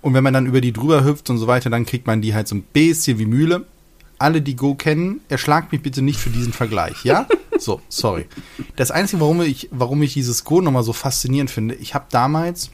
Und 0.00 0.14
wenn 0.14 0.24
man 0.24 0.34
dann 0.34 0.46
über 0.46 0.60
die 0.60 0.72
drüber 0.72 1.04
hüpft 1.04 1.30
und 1.30 1.38
so 1.38 1.46
weiter, 1.46 1.70
dann 1.70 1.86
kriegt 1.86 2.06
man 2.06 2.20
die 2.20 2.34
halt 2.34 2.48
so 2.48 2.56
ein 2.56 2.62
bisschen 2.62 3.18
wie 3.18 3.26
Mühle 3.26 3.66
alle, 4.22 4.40
die 4.40 4.56
Go 4.56 4.74
kennen, 4.74 5.20
erschlagt 5.28 5.72
mich 5.72 5.82
bitte 5.82 6.00
nicht 6.00 6.18
für 6.18 6.30
diesen 6.30 6.52
Vergleich, 6.52 7.04
ja? 7.04 7.26
So, 7.62 7.80
sorry. 7.88 8.26
Das 8.76 8.90
Einzige, 8.90 9.20
warum 9.20 9.40
ich, 9.42 9.68
warum 9.70 10.02
ich 10.02 10.14
dieses 10.14 10.44
Go 10.44 10.60
nochmal 10.60 10.82
so 10.82 10.92
faszinierend 10.92 11.50
finde, 11.50 11.74
ich 11.76 11.94
habe 11.94 12.06
damals 12.10 12.70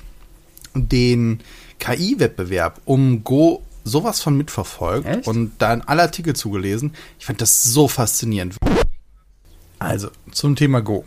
den 0.74 1.40
KI-Wettbewerb 1.78 2.80
um 2.84 3.22
Go 3.22 3.62
sowas 3.84 4.20
von 4.20 4.36
mitverfolgt 4.36 5.06
Echt? 5.06 5.28
und 5.28 5.52
da 5.58 5.72
in 5.72 5.82
alle 5.82 6.02
Artikel 6.02 6.34
zugelesen. 6.34 6.94
Ich 7.18 7.26
fand 7.26 7.40
das 7.40 7.64
so 7.64 7.88
faszinierend. 7.88 8.56
Also, 9.78 10.08
zum 10.32 10.56
Thema 10.56 10.80
Go. 10.80 11.04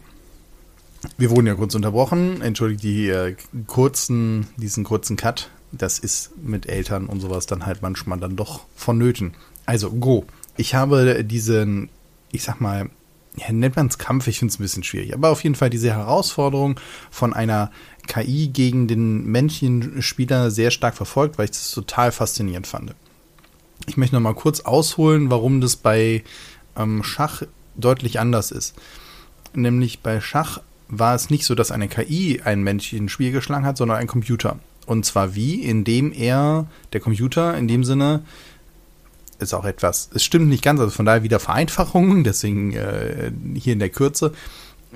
Wir 1.18 1.32
wurden 1.32 1.48
ja 1.48 1.56
kurz 1.56 1.74
unterbrochen. 1.76 2.42
Entschuldigt 2.42 2.84
die 2.84 3.10
äh, 3.10 3.36
kurzen, 3.68 4.48
diesen 4.58 4.84
kurzen 4.84 5.18
Cut. 5.18 5.50
Das 5.72 6.00
ist 6.00 6.32
mit 6.38 6.68
Eltern 6.68 7.08
und 7.08 7.20
sowas 7.20 7.48
dann 7.48 7.66
halt 7.66 7.82
manchmal 7.82 8.20
dann 8.20 8.36
doch 8.36 8.66
vonnöten. 8.76 9.34
Also 9.66 9.90
Go. 9.92 10.26
Ich 10.58 10.76
habe 10.76 11.24
diesen, 11.24 11.90
ich 12.32 12.44
sag 12.44 12.62
mal, 12.62 12.90
ja, 13.38 13.52
nennt 13.52 13.76
man 13.76 13.88
es 13.88 13.98
Kampf, 13.98 14.28
ich 14.28 14.40
finde 14.40 14.52
es 14.52 14.60
ein 14.60 14.64
bisschen 14.64 14.84
schwierig, 14.84 15.14
aber 15.14 15.30
auf 15.30 15.44
jeden 15.44 15.56
Fall 15.56 15.70
diese 15.70 15.92
Herausforderung 15.92 16.80
von 17.10 17.34
einer 17.34 17.72
KI 18.08 18.50
gegen 18.50 18.88
den 18.88 19.26
Männchenspieler 19.26 20.52
sehr 20.52 20.72
stark 20.72 20.96
verfolgt, 20.96 21.38
weil 21.38 21.46
ich 21.46 21.52
das 21.52 21.72
total 21.72 22.12
faszinierend 22.12 22.68
fand. 22.68 22.94
Ich 23.88 23.98
möchte 23.98 24.16
noch 24.16 24.22
mal 24.22 24.36
kurz 24.36 24.62
ausholen, 24.62 25.32
warum 25.32 25.62
das 25.62 25.76
bei 25.76 26.24
ähm, 26.78 27.04
Schach 27.04 27.44
deutlich 27.76 28.20
anders 28.20 28.52
ist. 28.52 28.76
Nämlich 29.54 30.02
bei 30.02 30.22
Schach 30.22 30.60
war 30.88 31.16
es 31.16 31.30
nicht 31.30 31.46
so, 31.46 31.56
dass 31.56 31.72
eine 31.72 31.88
KI 31.88 32.42
ein 32.44 32.64
menschlichen 32.64 33.10
Spiel 33.10 33.32
geschlagen 33.32 33.66
hat, 33.66 33.78
sondern 33.78 33.98
ein 33.98 34.08
Computer. 34.08 34.60
Und 34.86 35.06
zwar 35.06 35.36
wie? 35.36 35.64
Indem 35.64 36.12
er, 36.12 36.68
der 36.92 37.00
Computer 37.00 37.58
in 37.58 37.68
dem 37.68 37.84
Sinne, 37.84 38.24
ist 39.42 39.54
auch 39.54 39.66
etwas, 39.66 40.10
es 40.14 40.24
stimmt 40.24 40.48
nicht 40.48 40.64
ganz, 40.64 40.80
also 40.80 40.92
von 40.92 41.06
daher 41.06 41.24
wieder 41.24 41.40
Vereinfachungen, 41.40 42.24
deswegen 42.26 42.74
äh, 42.74 43.32
hier 43.56 43.74
in 43.74 43.80
der 43.80 43.90
Kürze, 43.90 44.34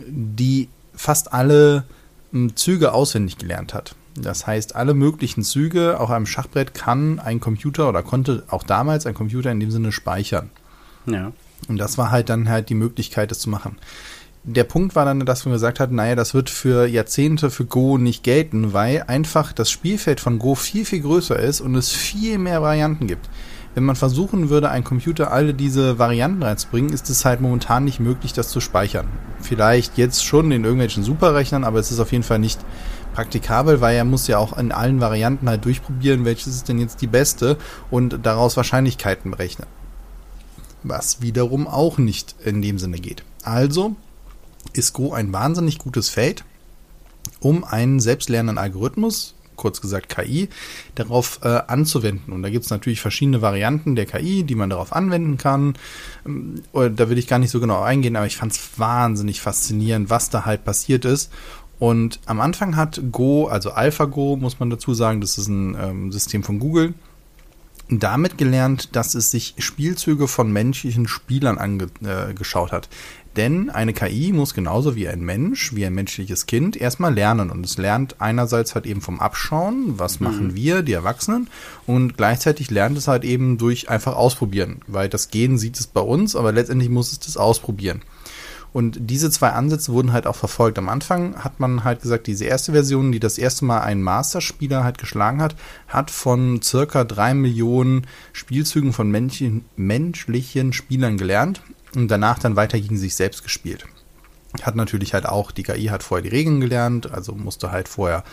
die 0.07 0.69
fast 0.93 1.33
alle 1.33 1.85
äh, 2.33 2.47
Züge 2.55 2.93
auswendig 2.93 3.37
gelernt 3.37 3.73
hat. 3.73 3.95
Das 4.17 4.47
heißt, 4.47 4.75
alle 4.75 4.93
möglichen 4.93 5.43
Züge 5.43 5.99
auf 5.99 6.09
einem 6.09 6.25
Schachbrett 6.25 6.73
kann 6.73 7.19
ein 7.19 7.41
Computer 7.41 7.89
oder 7.89 8.01
konnte 8.01 8.43
auch 8.49 8.63
damals 8.63 9.05
ein 9.05 9.13
Computer 9.13 9.51
in 9.51 9.59
dem 9.59 9.71
Sinne 9.71 9.91
speichern. 9.91 10.49
Ja. 11.05 11.33
Und 11.67 11.77
das 11.77 11.97
war 11.97 12.11
halt 12.11 12.29
dann 12.29 12.47
halt 12.47 12.69
die 12.69 12.75
Möglichkeit, 12.75 13.31
das 13.31 13.39
zu 13.39 13.49
machen. 13.49 13.77
Der 14.43 14.63
Punkt 14.63 14.95
war 14.95 15.05
dann, 15.05 15.25
dass 15.25 15.43
man 15.45 15.53
gesagt 15.53 15.79
hat, 15.79 15.91
naja, 15.91 16.15
das 16.15 16.33
wird 16.33 16.49
für 16.49 16.85
Jahrzehnte 16.85 17.49
für 17.49 17.65
Go 17.65 17.97
nicht 17.97 18.23
gelten, 18.23 18.73
weil 18.73 19.03
einfach 19.07 19.51
das 19.51 19.71
Spielfeld 19.71 20.19
von 20.19 20.37
Go 20.37 20.53
viel, 20.53 20.85
viel 20.85 21.01
größer 21.01 21.37
ist 21.37 21.61
und 21.61 21.75
es 21.75 21.91
viel 21.91 22.37
mehr 22.37 22.61
Varianten 22.61 23.07
gibt. 23.07 23.27
Wenn 23.75 23.83
man 23.83 23.97
versuchen 23.97 24.49
würde, 24.49 24.69
einen 24.69 24.85
Computer 24.85 25.31
alle 25.31 25.53
diese 25.53 25.99
Varianten 25.99 26.41
reinzubringen, 26.41 26.93
ist 26.93 27.09
es 27.09 27.25
halt 27.25 27.41
momentan 27.41 27.83
nicht 27.83 27.99
möglich, 27.99 28.31
das 28.31 28.47
zu 28.47 28.61
speichern. 28.61 29.07
Vielleicht 29.41 29.97
jetzt 29.97 30.23
schon 30.23 30.51
in 30.53 30.63
irgendwelchen 30.63 31.03
Superrechnern, 31.03 31.65
aber 31.65 31.79
es 31.79 31.91
ist 31.91 31.99
auf 31.99 32.13
jeden 32.13 32.23
Fall 32.23 32.39
nicht 32.39 32.59
praktikabel, 33.13 33.81
weil 33.81 33.97
er 33.97 34.05
muss 34.05 34.27
ja 34.27 34.37
auch 34.37 34.57
in 34.57 34.71
allen 34.71 35.01
Varianten 35.01 35.49
halt 35.49 35.65
durchprobieren, 35.65 36.23
welches 36.23 36.55
ist 36.55 36.69
denn 36.69 36.79
jetzt 36.79 37.01
die 37.01 37.07
beste 37.07 37.57
und 37.91 38.25
daraus 38.25 38.55
Wahrscheinlichkeiten 38.55 39.29
berechnen. 39.29 39.67
Was 40.83 41.21
wiederum 41.21 41.67
auch 41.67 41.97
nicht 41.97 42.35
in 42.45 42.61
dem 42.61 42.79
Sinne 42.79 42.99
geht. 42.99 43.23
Also 43.43 43.97
ist 44.71 44.93
Go 44.93 45.11
ein 45.11 45.33
wahnsinnig 45.33 45.79
gutes 45.79 46.07
Feld, 46.07 46.45
um 47.41 47.65
einen 47.65 47.99
selbstlernenden 47.99 48.57
Algorithmus, 48.57 49.34
kurz 49.55 49.81
gesagt 49.81 50.09
KI, 50.09 50.49
darauf 50.95 51.39
äh, 51.43 51.61
anzuwenden. 51.67 52.33
Und 52.33 52.43
da 52.43 52.49
gibt 52.49 52.65
es 52.65 52.71
natürlich 52.71 53.01
verschiedene 53.01 53.41
Varianten 53.41 53.95
der 53.95 54.05
KI, 54.05 54.43
die 54.43 54.55
man 54.55 54.69
darauf 54.69 54.93
anwenden 54.93 55.37
kann. 55.37 55.75
Ähm, 56.25 56.61
da 56.73 57.09
will 57.09 57.17
ich 57.17 57.27
gar 57.27 57.39
nicht 57.39 57.51
so 57.51 57.59
genau 57.59 57.81
eingehen, 57.81 58.15
aber 58.15 58.25
ich 58.25 58.37
fand 58.37 58.51
es 58.51 58.79
wahnsinnig 58.79 59.41
faszinierend, 59.41 60.09
was 60.09 60.29
da 60.29 60.45
halt 60.45 60.63
passiert 60.63 61.05
ist. 61.05 61.31
Und 61.77 62.19
am 62.25 62.39
Anfang 62.39 62.75
hat 62.75 63.01
Go, 63.11 63.47
also 63.47 63.71
AlphaGo, 63.71 64.37
muss 64.37 64.59
man 64.59 64.69
dazu 64.69 64.93
sagen, 64.93 65.19
das 65.21 65.37
ist 65.37 65.47
ein 65.47 65.75
ähm, 65.79 66.11
System 66.11 66.43
von 66.43 66.59
Google, 66.59 66.93
damit 67.89 68.37
gelernt, 68.37 68.95
dass 68.95 69.13
es 69.13 69.29
sich 69.29 69.55
Spielzüge 69.59 70.27
von 70.27 70.51
menschlichen 70.51 71.07
Spielern 71.07 71.57
angeschaut 71.57 72.69
äh, 72.69 72.75
hat. 72.75 72.89
Denn 73.35 73.69
eine 73.69 73.91
KI 73.91 74.31
muss 74.31 74.53
genauso 74.53 74.95
wie 74.95 75.09
ein 75.09 75.21
Mensch, 75.21 75.75
wie 75.75 75.85
ein 75.85 75.93
menschliches 75.93 76.45
Kind, 76.45 76.77
erstmal 76.77 77.13
lernen. 77.13 77.49
Und 77.49 77.65
es 77.65 77.77
lernt 77.77 78.21
einerseits 78.21 78.75
halt 78.75 78.85
eben 78.85 79.01
vom 79.01 79.19
Abschauen, 79.19 79.99
was 79.99 80.19
mhm. 80.19 80.27
machen 80.27 80.55
wir, 80.55 80.83
die 80.83 80.93
Erwachsenen, 80.93 81.49
und 81.85 82.17
gleichzeitig 82.17 82.71
lernt 82.71 82.97
es 82.97 83.07
halt 83.07 83.23
eben 83.23 83.57
durch 83.57 83.89
einfach 83.89 84.15
ausprobieren. 84.15 84.81
Weil 84.87 85.09
das 85.09 85.29
Gehen 85.29 85.57
sieht 85.57 85.79
es 85.79 85.87
bei 85.87 86.01
uns, 86.01 86.35
aber 86.35 86.51
letztendlich 86.51 86.89
muss 86.89 87.11
es 87.11 87.19
das 87.19 87.37
ausprobieren. 87.37 88.01
Und 88.71 88.97
diese 88.99 89.29
zwei 89.31 89.51
Ansätze 89.51 89.93
wurden 89.93 90.11
halt 90.11 90.27
auch 90.27 90.35
verfolgt. 90.35 90.77
Am 90.77 90.89
Anfang 90.89 91.37
hat 91.37 91.61
man 91.61 91.85
halt 91.85 92.01
gesagt, 92.01 92.27
diese 92.27 92.43
erste 92.43 92.73
Version, 92.73 93.13
die 93.13 93.21
das 93.21 93.37
erste 93.37 93.63
Mal 93.63 93.79
einen 93.79 94.01
Masterspieler 94.01 94.83
halt 94.83 94.97
geschlagen 94.97 95.41
hat, 95.41 95.55
hat 95.87 96.11
von 96.11 96.61
circa 96.61 97.05
drei 97.05 97.33
Millionen 97.33 98.05
Spielzügen 98.33 98.91
von 98.91 99.09
menschlichen, 99.09 99.63
menschlichen 99.77 100.73
Spielern 100.73 101.17
gelernt 101.17 101.61
und 101.95 102.07
danach 102.09 102.39
dann 102.39 102.55
weiter 102.55 102.79
gegen 102.79 102.97
sich 102.97 103.15
selbst 103.15 103.43
gespielt. 103.43 103.85
Hat 104.61 104.75
natürlich 104.75 105.13
halt 105.13 105.25
auch, 105.25 105.51
die 105.51 105.63
KI 105.63 105.85
hat 105.85 106.03
vorher 106.03 106.23
die 106.23 106.35
Regeln 106.35 106.61
gelernt, 106.61 107.11
also 107.11 107.33
musste 107.33 107.71
halt 107.71 107.89
vorher 107.89 108.23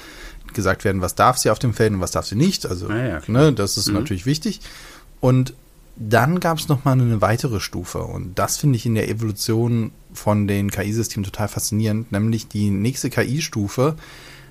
gesagt 0.53 0.85
werden, 0.85 1.01
was 1.01 1.15
darf 1.15 1.39
sie 1.39 1.51
auf 1.51 1.59
dem 1.59 1.75
Feld 1.75 1.93
und 1.93 2.01
was 2.01 2.13
darf 2.13 2.27
sie 2.27 2.37
nicht. 2.37 2.67
Also, 2.67 2.89
ah 2.89 2.97
ja, 2.97 3.21
ne, 3.27 3.53
das 3.53 3.77
ist 3.77 3.89
mhm. 3.89 3.95
natürlich 3.95 4.27
wichtig. 4.27 4.61
Und 5.21 5.55
dann 5.97 6.41
gab 6.41 6.59
es 6.59 6.69
nochmal 6.69 6.95
eine 6.95 7.21
weitere 7.21 7.61
Stufe 7.61 8.03
und 8.03 8.39
das 8.39 8.57
finde 8.57 8.77
ich 8.77 8.87
in 8.87 8.95
der 8.95 9.09
Evolution 9.09 9.93
von 10.13 10.49
den 10.49 10.71
KI-Systemen 10.71 11.25
total 11.25 11.49
faszinierend, 11.49 12.13
nämlich 12.13 12.49
die 12.49 12.71
nächste 12.71 13.11
KI-Stufe 13.11 13.97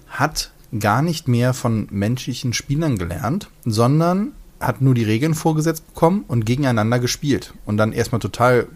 hat 0.08 0.52
gar 0.78 1.02
nicht 1.02 1.28
mehr 1.28 1.54
von 1.54 1.88
menschlichen 1.92 2.54
Spielern 2.54 2.98
gelernt, 2.98 3.50
sondern 3.66 4.34
hat 4.60 4.82
nur 4.82 4.94
die 4.94 5.04
Regeln 5.04 5.34
vorgesetzt 5.34 5.88
bekommen 5.88 6.24
und 6.28 6.46
gegeneinander 6.46 7.00
gespielt 7.00 7.54
und 7.66 7.78
dann 7.78 7.94
erstmal 7.94 8.22
total 8.22 8.68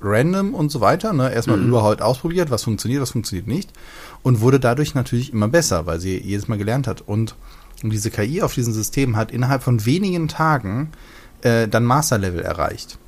random 0.00 0.54
und 0.54 0.70
so 0.70 0.80
weiter, 0.80 1.12
ne? 1.12 1.32
erstmal 1.32 1.58
mhm. 1.58 1.68
überhaupt 1.68 2.02
ausprobiert, 2.02 2.50
was 2.50 2.64
funktioniert, 2.64 3.02
was 3.02 3.10
funktioniert 3.10 3.46
nicht 3.46 3.70
und 4.22 4.40
wurde 4.40 4.60
dadurch 4.60 4.94
natürlich 4.94 5.32
immer 5.32 5.48
besser, 5.48 5.86
weil 5.86 6.00
sie 6.00 6.18
jedes 6.18 6.48
Mal 6.48 6.58
gelernt 6.58 6.86
hat 6.86 7.02
und 7.02 7.34
diese 7.82 8.10
KI 8.10 8.42
auf 8.42 8.54
diesem 8.54 8.72
System 8.72 9.16
hat 9.16 9.30
innerhalb 9.30 9.62
von 9.62 9.84
wenigen 9.86 10.28
Tagen 10.28 10.90
äh, 11.42 11.66
dann 11.68 11.84
Masterlevel 11.84 12.42
erreicht. 12.42 12.98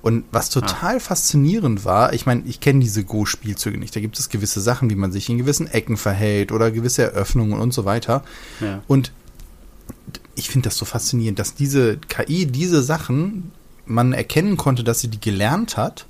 Und 0.00 0.24
was 0.32 0.48
ah. 0.48 0.60
total 0.60 0.96
ah. 0.96 1.00
faszinierend 1.00 1.84
war, 1.84 2.12
ich 2.12 2.26
meine, 2.26 2.42
ich 2.46 2.60
kenne 2.60 2.80
diese 2.80 3.04
Go-Spielzüge 3.04 3.78
nicht. 3.78 3.94
Da 3.94 4.00
gibt 4.00 4.18
es 4.18 4.28
gewisse 4.28 4.60
Sachen, 4.60 4.90
wie 4.90 4.94
man 4.94 5.12
sich 5.12 5.28
in 5.28 5.38
gewissen 5.38 5.66
Ecken 5.66 5.96
verhält 5.96 6.50
oder 6.52 6.70
gewisse 6.70 7.02
Eröffnungen 7.02 7.60
und 7.60 7.72
so 7.72 7.84
weiter. 7.84 8.24
Ja. 8.60 8.82
Und 8.88 9.12
ich 10.34 10.48
finde 10.48 10.68
das 10.68 10.76
so 10.76 10.84
faszinierend, 10.84 11.38
dass 11.38 11.54
diese 11.54 11.98
KI 11.98 12.46
diese 12.46 12.82
Sachen 12.82 13.52
man 13.84 14.12
erkennen 14.12 14.56
konnte, 14.56 14.84
dass 14.84 15.00
sie 15.00 15.08
die 15.08 15.20
gelernt 15.20 15.76
hat. 15.76 16.06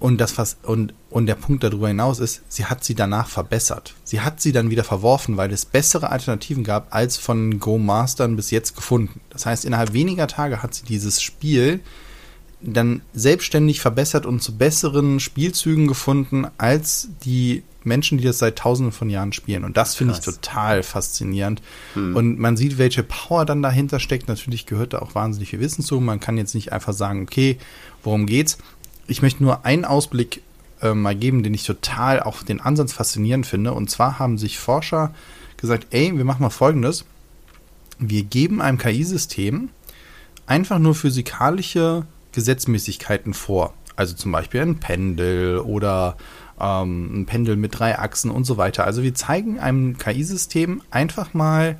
Und 0.00 0.18
das 0.20 0.38
was 0.38 0.58
und 0.62 0.94
und 1.10 1.26
der 1.26 1.34
Punkt 1.34 1.64
darüber 1.64 1.88
hinaus 1.88 2.20
ist, 2.20 2.42
sie 2.48 2.66
hat 2.66 2.84
sie 2.84 2.94
danach 2.94 3.28
verbessert. 3.28 3.94
Sie 4.04 4.20
hat 4.20 4.40
sie 4.40 4.52
dann 4.52 4.70
wieder 4.70 4.84
verworfen, 4.84 5.36
weil 5.36 5.52
es 5.52 5.64
bessere 5.64 6.10
Alternativen 6.10 6.62
gab 6.64 6.94
als 6.94 7.16
von 7.16 7.58
Go 7.58 7.78
Mastern 7.78 8.36
bis 8.36 8.50
jetzt 8.50 8.76
gefunden. 8.76 9.20
Das 9.30 9.46
heißt, 9.46 9.64
innerhalb 9.64 9.92
weniger 9.92 10.28
Tage 10.28 10.62
hat 10.62 10.74
sie 10.74 10.84
dieses 10.84 11.20
Spiel 11.22 11.80
dann 12.60 13.02
selbstständig 13.14 13.80
verbessert 13.80 14.26
und 14.26 14.42
zu 14.42 14.56
besseren 14.56 15.20
Spielzügen 15.20 15.86
gefunden 15.86 16.46
als 16.58 17.08
die 17.24 17.62
Menschen, 17.84 18.18
die 18.18 18.24
das 18.24 18.38
seit 18.38 18.58
tausenden 18.58 18.92
von 18.92 19.08
Jahren 19.08 19.32
spielen. 19.32 19.64
Und 19.64 19.76
das 19.76 19.94
finde 19.94 20.14
ich 20.14 20.20
total 20.20 20.82
faszinierend. 20.82 21.62
Hm. 21.94 22.16
Und 22.16 22.38
man 22.38 22.56
sieht, 22.56 22.78
welche 22.78 23.02
Power 23.04 23.44
dann 23.44 23.62
dahinter 23.62 24.00
steckt. 24.00 24.28
Natürlich 24.28 24.66
gehört 24.66 24.92
da 24.92 24.98
auch 24.98 25.14
wahnsinnig 25.14 25.50
viel 25.50 25.60
Wissen 25.60 25.82
zu. 25.82 26.00
Man 26.00 26.20
kann 26.20 26.36
jetzt 26.36 26.54
nicht 26.54 26.72
einfach 26.72 26.92
sagen, 26.92 27.22
okay, 27.22 27.58
worum 28.02 28.26
geht's? 28.26 28.58
Ich 29.08 29.22
möchte 29.22 29.42
nur 29.42 29.64
einen 29.64 29.84
Ausblick 29.84 30.42
äh, 30.82 30.94
mal 30.94 31.16
geben, 31.16 31.42
den 31.42 31.54
ich 31.54 31.64
total 31.64 32.20
auch 32.22 32.42
den 32.42 32.60
Ansatz 32.60 32.92
faszinierend 32.92 33.46
finde. 33.46 33.72
Und 33.72 33.90
zwar 33.90 34.18
haben 34.18 34.38
sich 34.38 34.58
Forscher 34.58 35.14
gesagt, 35.56 35.88
ey, 35.90 36.16
wir 36.16 36.24
machen 36.24 36.42
mal 36.42 36.50
Folgendes. 36.50 37.04
Wir 37.98 38.22
geben 38.22 38.60
einem 38.60 38.78
KI-System 38.78 39.70
einfach 40.46 40.78
nur 40.78 40.94
physikalische 40.94 42.06
Gesetzmäßigkeiten 42.32 43.34
vor. 43.34 43.74
Also 43.96 44.14
zum 44.14 44.30
Beispiel 44.30 44.60
ein 44.60 44.78
Pendel 44.78 45.58
oder 45.58 46.16
ähm, 46.60 47.22
ein 47.22 47.26
Pendel 47.26 47.56
mit 47.56 47.78
drei 47.78 47.98
Achsen 47.98 48.30
und 48.30 48.44
so 48.44 48.56
weiter. 48.56 48.84
Also 48.84 49.02
wir 49.02 49.14
zeigen 49.14 49.58
einem 49.58 49.98
KI-System 49.98 50.82
einfach 50.90 51.34
mal 51.34 51.78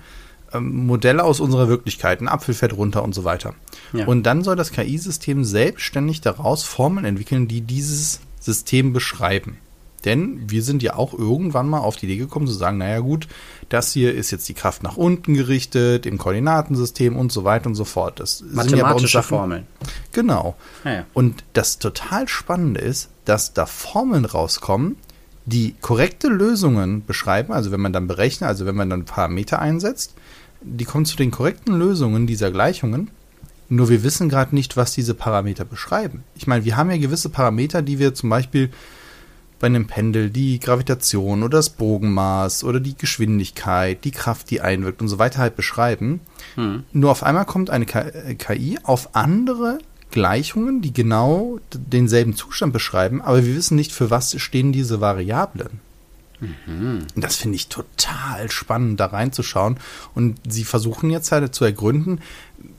ähm, 0.53 0.87
Modelle 0.87 1.25
aus 1.25 1.41
unserer 1.41 1.69
Wirklichkeit, 1.69 2.21
ein 2.21 2.29
Apfel 2.29 2.55
fährt 2.55 2.77
runter 2.77 3.03
und 3.03 3.15
so 3.15 3.25
weiter. 3.25 3.55
Ja. 3.93 4.07
Und 4.07 4.25
dann 4.25 4.43
soll 4.43 4.57
das 4.57 4.73
KI-System 4.73 5.45
selbstständig 5.45 6.21
daraus 6.21 6.65
Formeln 6.65 7.05
entwickeln, 7.05 7.49
die 7.49 7.61
dieses 7.61 8.21
System 8.41 8.93
beschreiben. 8.93 9.59
Denn 10.05 10.49
wir 10.49 10.63
sind 10.63 10.83
ja 10.83 10.95
auch 10.95 11.13
irgendwann 11.13 11.69
mal 11.69 11.81
auf 11.81 11.97
die 11.97 12.07
Idee 12.07 12.19
gekommen 12.19 12.47
zu 12.47 12.53
sagen, 12.53 12.79
naja 12.79 13.01
gut, 13.01 13.27
das 13.69 13.93
hier 13.93 14.15
ist 14.15 14.31
jetzt 14.31 14.49
die 14.49 14.55
Kraft 14.55 14.83
nach 14.83 14.97
unten 14.97 15.35
gerichtet, 15.35 16.07
im 16.07 16.19
Koordinatensystem 16.19 17.17
und 17.17 17.33
so 17.33 17.45
weiter 17.45 17.67
und 17.67 17.75
so 17.75 17.85
fort. 17.85 18.21
Das 18.21 18.43
Mathematische 18.53 19.19
ja 19.19 19.23
Formeln. 19.23 19.67
Genau. 20.13 20.57
Ja, 20.85 20.93
ja. 20.93 21.07
Und 21.15 21.43
das 21.53 21.79
total 21.79 22.29
Spannende 22.29 22.81
ist, 22.81 23.11
dass 23.25 23.55
da 23.55 23.67
Formeln 23.67 24.25
rauskommen, 24.25 24.97
die 25.47 25.75
korrekte 25.81 26.29
Lösungen 26.29 27.05
beschreiben, 27.05 27.53
also 27.53 27.73
wenn 27.73 27.81
man 27.81 27.93
dann 27.93 28.07
berechnet, 28.07 28.49
also 28.49 28.67
wenn 28.67 28.77
man 28.77 28.91
dann 28.91 29.05
Parameter 29.05 29.59
einsetzt, 29.59 30.15
die 30.61 30.85
kommen 30.85 31.05
zu 31.05 31.17
den 31.17 31.31
korrekten 31.31 31.79
Lösungen 31.79 32.27
dieser 32.27 32.51
Gleichungen. 32.51 33.11
Nur 33.69 33.89
wir 33.89 34.03
wissen 34.03 34.29
gerade 34.29 34.55
nicht, 34.55 34.77
was 34.77 34.93
diese 34.93 35.15
Parameter 35.15 35.65
beschreiben. 35.65 36.25
Ich 36.35 36.47
meine, 36.47 36.65
wir 36.65 36.77
haben 36.77 36.91
ja 36.91 36.97
gewisse 36.97 37.29
Parameter, 37.29 37.83
die 37.83 37.99
wir 37.99 38.15
zum 38.15 38.31
Beispiel 38.31 38.71
bei 39.59 39.67
einem 39.67 39.87
Pendel 39.87 40.31
die 40.31 40.59
Gravitation 40.61 41.43
oder 41.43 41.59
das 41.59 41.71
Bogenmaß 41.71 42.65
oder 42.65 42.81
die 42.81 42.97
Geschwindigkeit, 42.97 44.05
die 44.05 44.11
Kraft, 44.11 44.51
die 44.51 44.61
einwirkt 44.61 45.03
und 45.03 45.09
so 45.09 45.19
weiter 45.19 45.39
halt 45.39 45.57
beschreiben. 45.57 46.21
Hm. 46.55 46.85
Nur 46.93 47.11
auf 47.11 47.23
einmal 47.23 47.45
kommt 47.45 47.69
eine 47.71 47.87
KI 47.87 48.75
äh, 48.75 48.79
auf 48.85 49.15
andere 49.15 49.79
Gleichungen, 50.11 50.81
die 50.81 50.93
genau 50.93 51.59
denselben 51.73 52.35
Zustand 52.35 52.73
beschreiben, 52.73 53.21
aber 53.21 53.45
wir 53.45 53.57
wissen 53.57 53.77
nicht, 53.77 53.93
für 53.93 54.11
was 54.11 54.41
stehen 54.41 54.73
diese 54.73 55.01
Variablen. 55.01 55.81
Und 56.41 57.07
das 57.17 57.37
finde 57.37 57.57
ich 57.57 57.69
total 57.69 58.51
spannend, 58.51 59.01
da 59.01 59.07
reinzuschauen. 59.07 59.79
Und 60.15 60.39
sie 60.49 60.65
versuchen 60.65 61.11
jetzt 61.11 61.33
halt 61.33 61.55
zu 61.55 61.65
ergründen, 61.65 62.21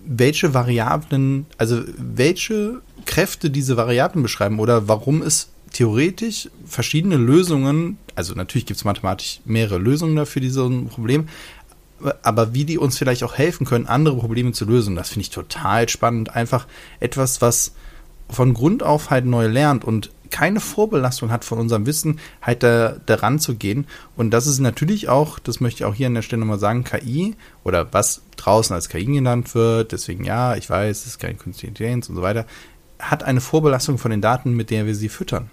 welche 0.05 0.53
Variablen, 0.53 1.45
also 1.57 1.81
welche 1.97 2.81
Kräfte 3.05 3.49
diese 3.49 3.77
Variablen 3.77 4.23
beschreiben 4.23 4.59
oder 4.59 4.87
warum 4.87 5.21
es 5.21 5.49
theoretisch 5.71 6.49
verschiedene 6.65 7.17
Lösungen, 7.17 7.97
also 8.15 8.33
natürlich 8.33 8.65
gibt 8.65 8.77
es 8.77 8.85
mathematisch 8.85 9.41
mehrere 9.45 9.77
Lösungen 9.77 10.15
dafür 10.15 10.41
dieses 10.41 10.63
Problem, 10.89 11.27
aber 12.23 12.53
wie 12.53 12.65
die 12.65 12.77
uns 12.77 12.97
vielleicht 12.97 13.23
auch 13.23 13.37
helfen 13.37 13.65
können, 13.65 13.87
andere 13.87 14.15
Probleme 14.17 14.51
zu 14.51 14.65
lösen, 14.65 14.95
das 14.95 15.09
finde 15.09 15.21
ich 15.21 15.29
total 15.29 15.89
spannend. 15.89 16.35
Einfach 16.35 16.65
etwas, 16.99 17.41
was 17.41 17.73
von 18.29 18.53
Grund 18.53 18.83
auf 18.83 19.09
halt 19.09 19.25
neu 19.25 19.47
lernt 19.47 19.83
und 19.83 20.11
keine 20.29 20.59
Vorbelastung 20.59 21.31
hat 21.31 21.45
von 21.45 21.59
unserem 21.59 21.85
Wissen, 21.85 22.19
halt 22.41 22.63
da, 22.63 22.97
zu 23.37 23.55
gehen. 23.55 23.85
Und 24.15 24.31
das 24.31 24.47
ist 24.47 24.59
natürlich 24.59 25.09
auch, 25.09 25.39
das 25.39 25.59
möchte 25.59 25.83
ich 25.83 25.85
auch 25.85 25.95
hier 25.95 26.07
an 26.07 26.13
der 26.13 26.21
Stelle 26.21 26.39
nochmal 26.41 26.59
sagen, 26.59 26.83
KI 26.83 27.35
oder 27.63 27.91
was 27.93 28.21
draußen 28.37 28.73
als 28.73 28.89
KI 28.89 29.05
genannt 29.05 29.53
wird, 29.55 29.91
deswegen 29.91 30.23
ja, 30.23 30.55
ich 30.55 30.69
weiß, 30.69 31.01
es 31.01 31.05
ist 31.05 31.19
keine 31.19 31.35
künstliche 31.35 31.67
Intelligenz 31.67 32.09
und 32.09 32.15
so 32.15 32.21
weiter, 32.21 32.45
hat 32.99 33.23
eine 33.23 33.41
Vorbelastung 33.41 33.97
von 33.97 34.11
den 34.11 34.21
Daten, 34.21 34.53
mit 34.53 34.69
der 34.69 34.85
wir 34.85 34.95
sie 34.95 35.09
füttern. 35.09 35.49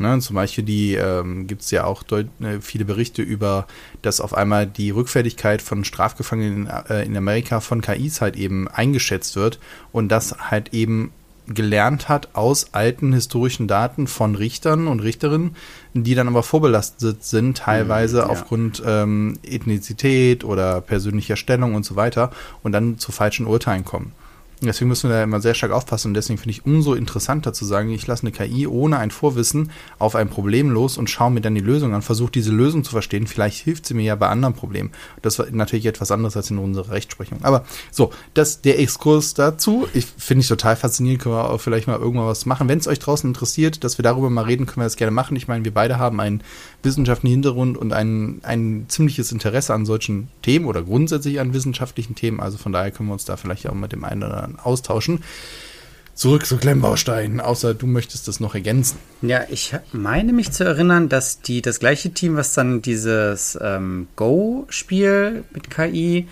Ne, 0.00 0.16
zum 0.20 0.36
Beispiel 0.36 0.94
ähm, 0.94 1.48
gibt 1.48 1.62
es 1.62 1.72
ja 1.72 1.82
auch 1.82 2.04
deut 2.04 2.28
äh, 2.40 2.60
viele 2.60 2.84
Berichte 2.84 3.20
über, 3.20 3.66
dass 4.00 4.20
auf 4.20 4.32
einmal 4.32 4.64
die 4.64 4.90
Rückfälligkeit 4.90 5.60
von 5.60 5.82
Strafgefangenen 5.82 6.66
in, 6.66 6.88
äh, 6.88 7.02
in 7.04 7.16
Amerika 7.16 7.58
von 7.58 7.80
KIs 7.80 8.20
halt 8.20 8.36
eben 8.36 8.68
eingeschätzt 8.68 9.34
wird 9.34 9.58
und 9.90 10.08
das 10.08 10.36
halt 10.52 10.72
eben 10.72 11.10
gelernt 11.54 12.08
hat 12.08 12.34
aus 12.34 12.72
alten 12.72 13.12
historischen 13.12 13.68
Daten 13.68 14.06
von 14.06 14.34
Richtern 14.34 14.86
und 14.86 15.00
Richterinnen, 15.00 15.56
die 15.94 16.14
dann 16.14 16.28
aber 16.28 16.42
vorbelastet 16.42 17.24
sind, 17.24 17.58
teilweise 17.58 18.18
mhm, 18.18 18.22
ja. 18.22 18.28
aufgrund 18.28 18.82
ähm, 18.84 19.38
Ethnizität 19.42 20.44
oder 20.44 20.80
persönlicher 20.80 21.36
Stellung 21.36 21.74
und 21.74 21.84
so 21.84 21.96
weiter 21.96 22.30
und 22.62 22.72
dann 22.72 22.98
zu 22.98 23.12
falschen 23.12 23.46
Urteilen 23.46 23.84
kommen. 23.84 24.12
Deswegen 24.60 24.88
müssen 24.88 25.08
wir 25.08 25.16
da 25.16 25.22
immer 25.22 25.40
sehr 25.40 25.54
stark 25.54 25.72
aufpassen 25.72 26.08
und 26.08 26.14
deswegen 26.14 26.38
finde 26.38 26.50
ich 26.50 26.66
umso 26.66 26.94
interessanter 26.94 27.52
zu 27.52 27.64
sagen, 27.64 27.90
ich 27.90 28.06
lasse 28.06 28.22
eine 28.22 28.32
KI 28.32 28.66
ohne 28.66 28.98
ein 28.98 29.10
Vorwissen 29.10 29.70
auf 29.98 30.16
ein 30.16 30.28
Problem 30.28 30.70
los 30.70 30.98
und 30.98 31.08
schaue 31.08 31.30
mir 31.30 31.40
dann 31.40 31.54
die 31.54 31.60
Lösung 31.60 31.94
an, 31.94 32.02
versuche 32.02 32.32
diese 32.32 32.50
Lösung 32.50 32.82
zu 32.82 32.90
verstehen. 32.90 33.26
Vielleicht 33.26 33.62
hilft 33.62 33.86
sie 33.86 33.94
mir 33.94 34.04
ja 34.04 34.14
bei 34.16 34.28
anderen 34.28 34.54
Problemen. 34.54 34.90
Das 35.22 35.38
war 35.38 35.46
natürlich 35.50 35.86
etwas 35.86 36.10
anderes 36.10 36.36
als 36.36 36.50
in 36.50 36.58
unserer 36.58 36.90
Rechtsprechung. 36.90 37.38
Aber 37.42 37.64
so, 37.90 38.10
das 38.34 38.60
der 38.62 38.80
Exkurs 38.80 39.34
dazu. 39.34 39.86
Ich 39.94 40.06
finde 40.16 40.42
ich 40.42 40.48
total 40.48 40.76
faszinierend. 40.76 41.22
Können 41.22 41.36
wir 41.36 41.50
auch 41.50 41.60
vielleicht 41.60 41.86
mal 41.86 41.98
irgendwann 41.98 42.26
was 42.26 42.46
machen. 42.46 42.68
Wenn 42.68 42.78
es 42.78 42.88
euch 42.88 42.98
draußen 42.98 43.28
interessiert, 43.28 43.84
dass 43.84 43.98
wir 43.98 44.02
darüber 44.02 44.30
mal 44.30 44.44
reden, 44.44 44.66
können 44.66 44.78
wir 44.78 44.84
das 44.84 44.96
gerne 44.96 45.12
machen. 45.12 45.36
Ich 45.36 45.48
meine, 45.48 45.64
wir 45.64 45.72
beide 45.72 45.98
haben 45.98 46.20
einen 46.20 46.42
wissenschaftlichen 46.82 47.34
Hintergrund 47.34 47.76
und 47.76 47.92
ein, 47.92 48.40
ein 48.42 48.84
ziemliches 48.88 49.32
Interesse 49.32 49.74
an 49.74 49.84
solchen 49.84 50.28
Themen 50.42 50.66
oder 50.66 50.82
grundsätzlich 50.82 51.40
an 51.40 51.52
wissenschaftlichen 51.52 52.14
Themen. 52.14 52.40
Also 52.40 52.58
von 52.58 52.72
daher 52.72 52.90
können 52.90 53.08
wir 53.08 53.14
uns 53.14 53.24
da 53.24 53.36
vielleicht 53.36 53.68
auch 53.68 53.74
mit 53.74 53.92
dem 53.92 54.04
einen 54.04 54.22
oder 54.22 54.44
anderen 54.44 54.60
austauschen. 54.60 55.20
Zurück 56.14 56.46
zu 56.46 56.56
Klemmbausteinen, 56.56 57.40
außer 57.40 57.74
du 57.74 57.86
möchtest 57.86 58.26
das 58.26 58.40
noch 58.40 58.56
ergänzen. 58.56 58.98
Ja, 59.22 59.42
ich 59.50 59.76
meine 59.92 60.32
mich 60.32 60.50
zu 60.50 60.64
erinnern, 60.64 61.08
dass 61.08 61.42
die 61.42 61.62
das 61.62 61.78
gleiche 61.78 62.10
Team, 62.10 62.34
was 62.34 62.54
dann 62.54 62.82
dieses 62.82 63.56
ähm, 63.62 64.08
Go-Spiel 64.16 65.44
mit 65.52 65.70
KI 65.70 66.26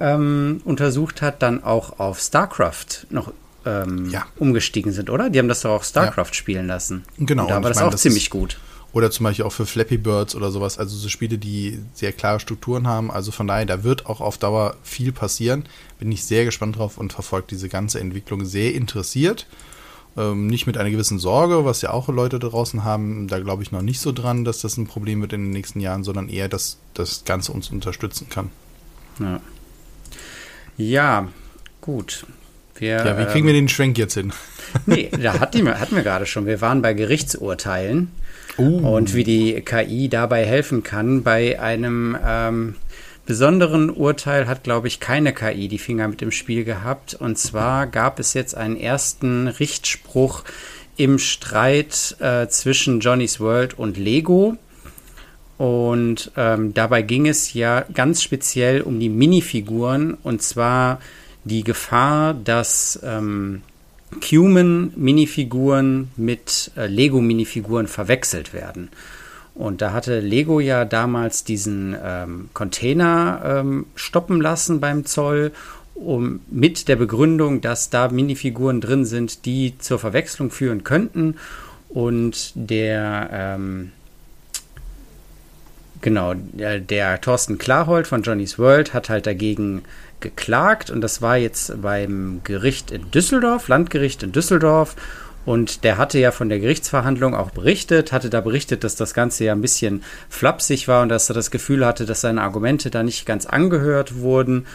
ähm, 0.00 0.62
untersucht 0.64 1.20
hat, 1.20 1.42
dann 1.42 1.62
auch 1.62 1.98
auf 1.98 2.20
StarCraft 2.20 3.06
noch 3.10 3.34
ähm, 3.66 4.08
ja. 4.10 4.26
umgestiegen 4.36 4.92
sind, 4.92 5.10
oder? 5.10 5.28
Die 5.28 5.38
haben 5.38 5.48
das 5.48 5.60
doch 5.60 5.72
auch 5.72 5.84
StarCraft 5.84 6.28
ja. 6.28 6.34
spielen 6.34 6.66
lassen. 6.66 7.04
Genau. 7.18 7.42
Und 7.42 7.50
da 7.50 7.56
war 7.56 7.62
das 7.62 7.76
meine, 7.76 7.88
auch 7.88 7.92
das 7.92 8.00
ziemlich 8.00 8.30
gut. 8.30 8.58
Oder 8.98 9.12
zum 9.12 9.22
Beispiel 9.22 9.44
auch 9.44 9.52
für 9.52 9.64
Flappy 9.64 9.96
Birds 9.96 10.34
oder 10.34 10.50
sowas. 10.50 10.76
Also 10.76 10.96
so 10.96 11.08
Spiele, 11.08 11.38
die 11.38 11.78
sehr 11.94 12.10
klare 12.10 12.40
Strukturen 12.40 12.88
haben. 12.88 13.12
Also 13.12 13.30
von 13.30 13.46
daher, 13.46 13.64
da 13.64 13.84
wird 13.84 14.06
auch 14.06 14.20
auf 14.20 14.38
Dauer 14.38 14.74
viel 14.82 15.12
passieren. 15.12 15.66
Bin 16.00 16.10
ich 16.10 16.24
sehr 16.24 16.44
gespannt 16.44 16.78
drauf 16.78 16.98
und 16.98 17.12
verfolge 17.12 17.46
diese 17.48 17.68
ganze 17.68 18.00
Entwicklung 18.00 18.44
sehr 18.44 18.74
interessiert. 18.74 19.46
Ähm, 20.16 20.48
nicht 20.48 20.66
mit 20.66 20.76
einer 20.76 20.90
gewissen 20.90 21.20
Sorge, 21.20 21.64
was 21.64 21.80
ja 21.80 21.90
auch 21.90 22.08
Leute 22.08 22.40
draußen 22.40 22.82
haben. 22.82 23.28
Da 23.28 23.38
glaube 23.38 23.62
ich 23.62 23.70
noch 23.70 23.82
nicht 23.82 24.00
so 24.00 24.10
dran, 24.10 24.44
dass 24.44 24.62
das 24.62 24.76
ein 24.76 24.88
Problem 24.88 25.20
wird 25.20 25.32
in 25.32 25.44
den 25.44 25.52
nächsten 25.52 25.78
Jahren, 25.78 26.02
sondern 26.02 26.28
eher, 26.28 26.48
dass 26.48 26.78
das 26.94 27.24
Ganze 27.24 27.52
uns 27.52 27.70
unterstützen 27.70 28.26
kann. 28.28 28.50
Ja, 29.20 29.40
ja 30.76 31.28
gut. 31.80 32.26
Wir, 32.74 32.96
ja, 32.96 33.16
wie 33.16 33.26
kriegen 33.26 33.46
ähm, 33.46 33.46
wir 33.46 33.52
den 33.52 33.68
Schwenk 33.68 33.96
jetzt 33.96 34.14
hin? 34.14 34.32
Nee, 34.86 35.08
da 35.22 35.34
hatten 35.38 35.64
wir, 35.64 35.78
hatten 35.78 35.94
wir 35.94 36.02
gerade 36.02 36.26
schon. 36.26 36.46
Wir 36.46 36.60
waren 36.60 36.82
bei 36.82 36.94
Gerichtsurteilen. 36.94 38.10
Uh. 38.58 38.96
Und 38.96 39.14
wie 39.14 39.24
die 39.24 39.60
KI 39.62 40.08
dabei 40.08 40.44
helfen 40.44 40.82
kann. 40.82 41.22
Bei 41.22 41.60
einem 41.60 42.16
ähm, 42.24 42.74
besonderen 43.24 43.90
Urteil 43.90 44.48
hat, 44.48 44.64
glaube 44.64 44.88
ich, 44.88 45.00
keine 45.00 45.32
KI 45.32 45.68
die 45.68 45.78
Finger 45.78 46.08
mit 46.08 46.20
dem 46.20 46.32
Spiel 46.32 46.64
gehabt. 46.64 47.14
Und 47.14 47.38
zwar 47.38 47.86
gab 47.86 48.18
es 48.18 48.34
jetzt 48.34 48.56
einen 48.56 48.76
ersten 48.76 49.48
Richtspruch 49.48 50.44
im 50.96 51.18
Streit 51.18 52.16
äh, 52.20 52.48
zwischen 52.48 53.00
Johnny's 53.00 53.38
World 53.38 53.78
und 53.78 53.96
Lego. 53.96 54.56
Und 55.58 56.30
ähm, 56.36 56.72
dabei 56.72 57.02
ging 57.02 57.26
es 57.26 57.52
ja 57.52 57.84
ganz 57.92 58.22
speziell 58.22 58.80
um 58.80 59.00
die 59.00 59.08
Minifiguren 59.08 60.14
und 60.22 60.40
zwar 60.40 61.00
die 61.44 61.64
Gefahr, 61.64 62.34
dass 62.34 62.98
ähm, 63.02 63.62
Cuman-Minifiguren 64.20 66.08
mit 66.16 66.70
äh, 66.76 66.86
Lego-Minifiguren 66.86 67.86
verwechselt 67.86 68.52
werden. 68.52 68.88
Und 69.54 69.82
da 69.82 69.92
hatte 69.92 70.20
Lego 70.20 70.60
ja 70.60 70.84
damals 70.84 71.42
diesen 71.42 71.96
ähm, 72.02 72.48
Container 72.54 73.42
ähm, 73.44 73.86
stoppen 73.96 74.40
lassen 74.40 74.78
beim 74.78 75.04
Zoll, 75.04 75.50
um, 75.94 76.40
mit 76.48 76.86
der 76.86 76.94
Begründung, 76.94 77.60
dass 77.60 77.90
da 77.90 78.08
Minifiguren 78.08 78.80
drin 78.80 79.04
sind, 79.04 79.46
die 79.46 79.76
zur 79.78 79.98
Verwechslung 79.98 80.52
führen 80.52 80.84
könnten. 80.84 81.34
Und 81.88 82.52
der, 82.54 83.30
ähm, 83.32 83.90
genau, 86.00 86.34
der, 86.34 87.20
Thorsten 87.20 87.58
Klarhold 87.58 88.06
von 88.06 88.22
Johnny's 88.22 88.58
World 88.58 88.94
hat 88.94 89.08
halt 89.08 89.26
dagegen 89.26 89.82
geklagt 90.20 90.90
und 90.90 91.00
das 91.00 91.22
war 91.22 91.36
jetzt 91.36 91.80
beim 91.80 92.40
Gericht 92.44 92.90
in 92.90 93.10
Düsseldorf, 93.10 93.68
Landgericht 93.68 94.22
in 94.22 94.32
Düsseldorf. 94.32 94.96
Und 95.46 95.82
der 95.82 95.96
hatte 95.96 96.18
ja 96.18 96.30
von 96.30 96.50
der 96.50 96.58
Gerichtsverhandlung 96.58 97.34
auch 97.34 97.50
berichtet, 97.50 98.12
hatte 98.12 98.28
da 98.28 98.42
berichtet, 98.42 98.84
dass 98.84 98.96
das 98.96 99.14
Ganze 99.14 99.44
ja 99.44 99.52
ein 99.52 99.62
bisschen 99.62 100.02
flapsig 100.28 100.88
war 100.88 101.02
und 101.02 101.08
dass 101.08 101.30
er 101.30 101.34
das 101.34 101.50
Gefühl 101.50 101.86
hatte, 101.86 102.04
dass 102.04 102.20
seine 102.20 102.42
Argumente 102.42 102.90
da 102.90 103.02
nicht 103.02 103.24
ganz 103.24 103.46
angehört 103.46 104.16
wurden. 104.16 104.66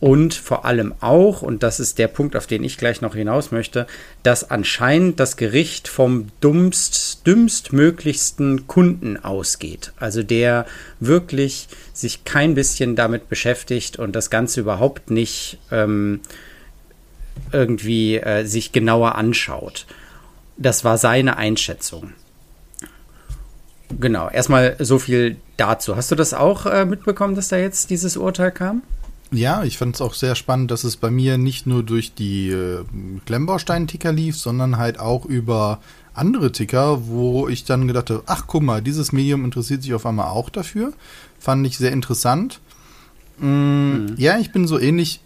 Und 0.00 0.32
vor 0.32 0.64
allem 0.64 0.94
auch, 1.00 1.42
und 1.42 1.62
das 1.62 1.78
ist 1.78 1.98
der 1.98 2.08
Punkt, 2.08 2.34
auf 2.34 2.46
den 2.46 2.64
ich 2.64 2.78
gleich 2.78 3.02
noch 3.02 3.14
hinaus 3.14 3.52
möchte, 3.52 3.86
dass 4.22 4.50
anscheinend 4.50 5.20
das 5.20 5.36
Gericht 5.36 5.88
vom 5.88 6.28
dummst, 6.40 7.26
dümmstmöglichsten 7.26 8.66
Kunden 8.66 9.22
ausgeht. 9.22 9.92
Also 9.98 10.22
der 10.22 10.64
wirklich 11.00 11.68
sich 11.92 12.24
kein 12.24 12.54
bisschen 12.54 12.96
damit 12.96 13.28
beschäftigt 13.28 13.98
und 13.98 14.16
das 14.16 14.30
Ganze 14.30 14.60
überhaupt 14.60 15.10
nicht 15.10 15.58
ähm, 15.70 16.20
irgendwie 17.52 18.16
äh, 18.16 18.46
sich 18.46 18.72
genauer 18.72 19.16
anschaut. 19.16 19.86
Das 20.56 20.82
war 20.82 20.96
seine 20.96 21.36
Einschätzung. 21.36 22.14
Genau, 23.98 24.30
erstmal 24.30 24.76
so 24.78 24.98
viel 24.98 25.36
dazu. 25.58 25.96
Hast 25.96 26.10
du 26.10 26.14
das 26.14 26.32
auch 26.32 26.64
äh, 26.64 26.86
mitbekommen, 26.86 27.34
dass 27.34 27.48
da 27.48 27.58
jetzt 27.58 27.90
dieses 27.90 28.16
Urteil 28.16 28.50
kam? 28.50 28.82
Ja, 29.32 29.62
ich 29.62 29.78
fand 29.78 29.94
es 29.94 30.00
auch 30.00 30.14
sehr 30.14 30.34
spannend, 30.34 30.70
dass 30.70 30.82
es 30.82 30.96
bei 30.96 31.10
mir 31.10 31.38
nicht 31.38 31.66
nur 31.66 31.84
durch 31.84 32.14
die 32.14 32.50
äh, 32.50 32.84
Klemmbaustein-Ticker 33.26 34.12
lief, 34.12 34.36
sondern 34.36 34.76
halt 34.76 34.98
auch 34.98 35.24
über 35.24 35.80
andere 36.14 36.50
Ticker, 36.50 37.06
wo 37.06 37.48
ich 37.48 37.64
dann 37.64 37.86
gedacht 37.86 38.10
habe, 38.10 38.24
ach 38.26 38.44
guck 38.48 38.62
mal, 38.62 38.82
dieses 38.82 39.12
Medium 39.12 39.44
interessiert 39.44 39.82
sich 39.82 39.94
auf 39.94 40.04
einmal 40.04 40.28
auch 40.28 40.50
dafür. 40.50 40.92
Fand 41.38 41.64
ich 41.66 41.78
sehr 41.78 41.92
interessant. 41.92 42.60
Mm, 43.38 43.46
mhm. 43.46 44.14
Ja, 44.16 44.38
ich 44.38 44.50
bin 44.50 44.66
so 44.66 44.80
ähnlich, 44.80 45.20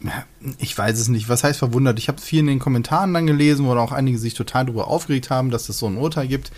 ich 0.59 0.77
weiß 0.77 0.99
es 1.01 1.09
nicht, 1.09 1.31
was 1.31 1.43
heißt 1.43 1.59
verwundert. 1.59 1.99
Ich 1.99 2.09
habe 2.09 2.21
viel 2.21 2.41
in 2.41 2.47
den 2.47 2.59
Kommentaren 2.59 3.15
dann 3.15 3.27
gelesen, 3.27 3.65
wo 3.65 3.73
auch 3.73 3.93
einige 3.93 4.19
sich 4.19 4.35
total 4.35 4.67
darüber 4.67 4.89
aufgeregt 4.89 5.31
haben, 5.31 5.51
dass 5.51 5.71
es 5.71 5.79
so 5.79 5.87
ein 5.87 5.97
Urteil 5.97 6.29
gibt 6.29 6.53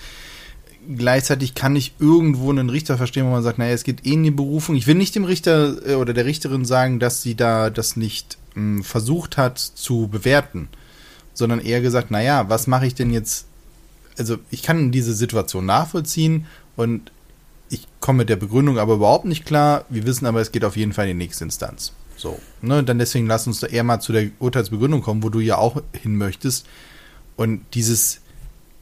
gleichzeitig 0.97 1.55
kann 1.55 1.77
ich 1.77 1.95
irgendwo 1.99 2.51
einen 2.51 2.71
Richter 2.71 2.97
verstehen, 2.97 3.27
wo 3.27 3.31
man 3.31 3.43
sagt, 3.43 3.59
naja, 3.59 3.73
es 3.73 3.85
geht 3.85 4.07
eh 4.07 4.13
in 4.13 4.23
die 4.23 4.31
Berufung. 4.31 4.77
Ich 4.77 4.87
will 4.87 4.95
nicht 4.95 5.15
dem 5.15 5.25
Richter 5.25 5.87
äh, 5.87 5.95
oder 5.95 6.13
der 6.13 6.27
Richterin 6.27 6.65
sagen, 6.65 6.99
dass 6.99 7.23
sie 7.23 7.35
da 7.35 7.71
das 7.71 7.97
nicht 7.97 8.39
mh, 8.55 8.79
hm, 8.79 8.85
versucht 8.85 9.37
hat 9.37 9.59
zu 9.59 10.09
bewerten, 10.09 10.69
sondern 11.35 11.61
eher 11.61 11.81
gesagt, 11.81 12.11
naja, 12.11 12.49
was 12.49 12.67
mache 12.67 12.87
ich 12.87 12.95
denn 12.95 13.11
jetzt? 13.11 13.47
Also 14.19 14.39
ich 14.51 14.63
kann 14.63 14.93
diese 14.93 15.13
Situation 15.13 15.67
nachvollziehen 15.67 16.47
und 16.77 17.11
ich 17.69 17.87
komme 18.01 18.19
mit 18.19 18.29
der 18.29 18.37
Begründung 18.37 18.79
aber 18.79 18.95
überhaupt 18.95 19.25
nicht 19.25 19.45
klar. 19.45 19.85
Wir 19.89 20.07
wissen 20.07 20.27
aber, 20.27 20.41
es 20.41 20.53
geht 20.53 20.65
auf 20.65 20.77
jeden 20.77 20.93
Fall 20.93 21.09
in 21.09 21.19
die 21.19 21.25
nächste 21.25 21.45
Instanz. 21.45 21.93
So, 22.17 22.41
ne, 22.63 22.83
dann 22.83 22.99
deswegen 22.99 23.27
lass 23.27 23.47
uns 23.47 23.61
da 23.61 23.67
eher 23.67 23.85
mal 23.85 24.01
zu 24.01 24.13
der 24.13 24.31
Urteilsbegründung 24.39 25.03
kommen, 25.03 25.23
wo 25.23 25.29
du 25.29 25.41
ja 25.41 25.59
auch 25.59 25.83
hin 25.93 26.17
möchtest. 26.17 26.67
Und 27.37 27.61
dieses 27.75 28.21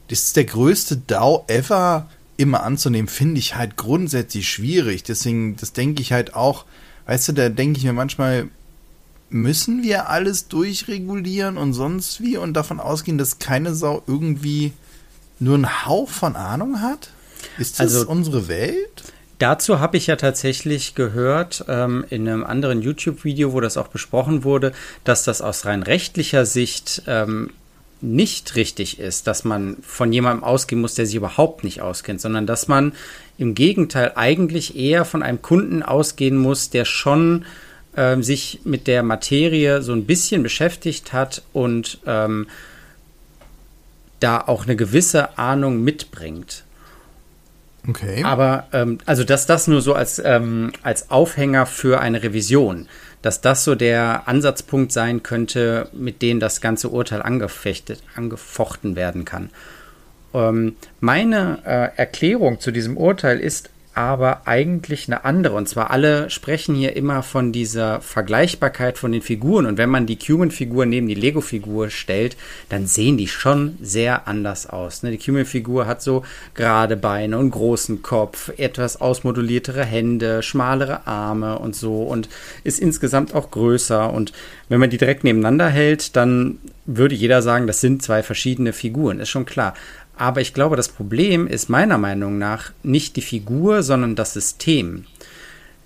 das 0.07 0.19
ist 0.19 0.35
der 0.35 0.45
größte 0.45 0.97
DAO 0.97 1.45
ever, 1.47 2.09
immer 2.37 2.63
anzunehmen, 2.63 3.07
finde 3.07 3.39
ich 3.39 3.55
halt 3.55 3.77
grundsätzlich 3.77 4.49
schwierig. 4.49 5.03
Deswegen, 5.03 5.55
das 5.55 5.73
denke 5.73 6.01
ich 6.01 6.11
halt 6.11 6.35
auch, 6.35 6.65
weißt 7.07 7.29
du, 7.29 7.33
da 7.33 7.49
denke 7.49 7.77
ich 7.77 7.85
mir 7.85 7.93
manchmal, 7.93 8.49
müssen 9.29 9.83
wir 9.83 10.09
alles 10.09 10.47
durchregulieren 10.47 11.57
und 11.57 11.73
sonst 11.73 12.21
wie 12.21 12.37
und 12.37 12.53
davon 12.53 12.79
ausgehen, 12.79 13.17
dass 13.17 13.39
keine 13.39 13.73
Sau 13.73 14.03
irgendwie 14.07 14.73
nur 15.39 15.55
einen 15.55 15.85
Hauch 15.85 16.09
von 16.09 16.35
Ahnung 16.35 16.81
hat? 16.81 17.09
Ist 17.57 17.79
das 17.79 17.95
also, 17.95 18.09
unsere 18.09 18.47
Welt? 18.47 19.03
Dazu 19.39 19.79
habe 19.79 19.97
ich 19.97 20.07
ja 20.07 20.15
tatsächlich 20.15 20.95
gehört 20.95 21.65
ähm, 21.67 22.05
in 22.09 22.27
einem 22.27 22.43
anderen 22.43 22.81
YouTube-Video, 22.81 23.51
wo 23.51 23.59
das 23.59 23.75
auch 23.75 23.89
besprochen 23.89 24.43
wurde, 24.43 24.71
dass 25.03 25.23
das 25.23 25.41
aus 25.41 25.65
rein 25.65 25.83
rechtlicher 25.83 26.45
Sicht 26.45 27.03
ähm, 27.07 27.51
nicht 28.01 28.55
richtig 28.55 28.99
ist, 28.99 29.27
dass 29.27 29.43
man 29.43 29.77
von 29.81 30.11
jemandem 30.11 30.43
ausgehen 30.43 30.81
muss, 30.81 30.95
der 30.95 31.05
sich 31.05 31.15
überhaupt 31.15 31.63
nicht 31.63 31.81
auskennt, 31.81 32.21
sondern 32.21 32.45
dass 32.45 32.67
man 32.67 32.93
im 33.37 33.55
Gegenteil 33.55 34.13
eigentlich 34.15 34.75
eher 34.75 35.05
von 35.05 35.23
einem 35.23 35.41
Kunden 35.41 35.81
ausgehen 35.83 36.37
muss, 36.37 36.69
der 36.69 36.85
schon 36.85 37.45
ähm, 37.97 38.23
sich 38.23 38.61
mit 38.63 38.87
der 38.87 39.03
Materie 39.03 39.81
so 39.81 39.93
ein 39.93 40.05
bisschen 40.05 40.43
beschäftigt 40.43 41.13
hat 41.13 41.41
und 41.53 41.99
ähm, 42.05 42.47
da 44.19 44.41
auch 44.41 44.65
eine 44.65 44.75
gewisse 44.75 45.37
Ahnung 45.37 45.83
mitbringt. 45.83 46.63
Okay. 47.87 48.23
Aber 48.23 48.67
ähm, 48.73 48.97
also 49.05 49.23
dass 49.23 49.45
das 49.45 49.67
nur 49.67 49.81
so 49.81 49.93
als, 49.93 50.21
ähm, 50.23 50.71
als 50.81 51.11
Aufhänger 51.11 51.65
für 51.65 51.99
eine 51.99 52.23
Revision, 52.23 52.87
dass 53.25 53.41
das 53.41 53.63
so 53.63 53.73
der 53.73 54.27
Ansatzpunkt 54.27 54.91
sein 54.91 55.23
könnte, 55.23 55.89
mit 55.93 56.21
dem 56.21 56.39
das 56.39 56.61
ganze 56.61 56.89
Urteil 56.89 57.23
angefechtet, 57.23 58.03
angefochten 58.13 58.95
werden 58.95 59.25
kann. 59.25 59.49
Ähm, 60.35 60.75
meine 60.99 61.57
äh, 61.65 61.97
Erklärung 61.97 62.59
zu 62.59 62.69
diesem 62.69 62.97
Urteil 62.97 63.39
ist 63.39 63.71
aber 63.95 64.41
eigentlich 64.45 65.07
eine 65.07 65.23
andere. 65.23 65.55
Und 65.55 65.69
zwar 65.69 65.89
alle 65.89 66.29
sprechen 66.29 66.75
hier 66.75 66.95
immer 66.95 67.23
von 67.23 67.53
dieser 67.53 68.01
Vergleichbarkeit 68.01 68.97
von 68.97 69.13
den 69.13 69.21
Figuren. 69.21 69.65
Und 69.65 69.77
wenn 69.77 69.89
man 69.89 70.05
die 70.05 70.19
Cuman-Figur 70.19 70.85
neben 70.85 71.07
die 71.07 71.15
Lego-Figur 71.15 71.89
stellt, 71.89 72.35
dann 72.67 72.87
sehen 72.87 73.17
die 73.17 73.29
schon 73.29 73.77
sehr 73.81 74.27
anders 74.27 74.67
aus. 74.67 75.01
Ne? 75.01 75.11
Die 75.11 75.17
Cuman-Figur 75.17 75.87
hat 75.87 76.01
so 76.01 76.23
gerade 76.55 76.97
Beine 76.97 77.37
und 77.37 77.51
großen 77.51 78.01
Kopf, 78.01 78.51
etwas 78.57 78.99
ausmoduliertere 78.99 79.85
Hände, 79.85 80.43
schmalere 80.43 81.07
Arme 81.07 81.57
und 81.57 81.75
so 81.75 82.03
und 82.03 82.27
ist 82.65 82.79
insgesamt 82.79 83.33
auch 83.33 83.49
größer. 83.49 84.11
Und 84.11 84.33
wenn 84.67 84.81
man 84.81 84.89
die 84.89 84.97
direkt 84.97 85.23
nebeneinander 85.23 85.69
hält, 85.69 86.17
dann 86.17 86.59
würde 86.85 87.15
jeder 87.15 87.41
sagen, 87.41 87.65
das 87.65 87.81
sind 87.81 88.03
zwei 88.03 88.23
verschiedene 88.23 88.73
Figuren, 88.73 89.19
ist 89.19 89.29
schon 89.29 89.45
klar. 89.45 89.73
Aber 90.17 90.41
ich 90.41 90.53
glaube, 90.53 90.75
das 90.75 90.89
Problem 90.89 91.47
ist 91.47 91.69
meiner 91.69 91.97
Meinung 91.97 92.37
nach 92.37 92.71
nicht 92.83 93.15
die 93.15 93.21
Figur, 93.21 93.83
sondern 93.83 94.15
das 94.15 94.33
System. 94.33 95.05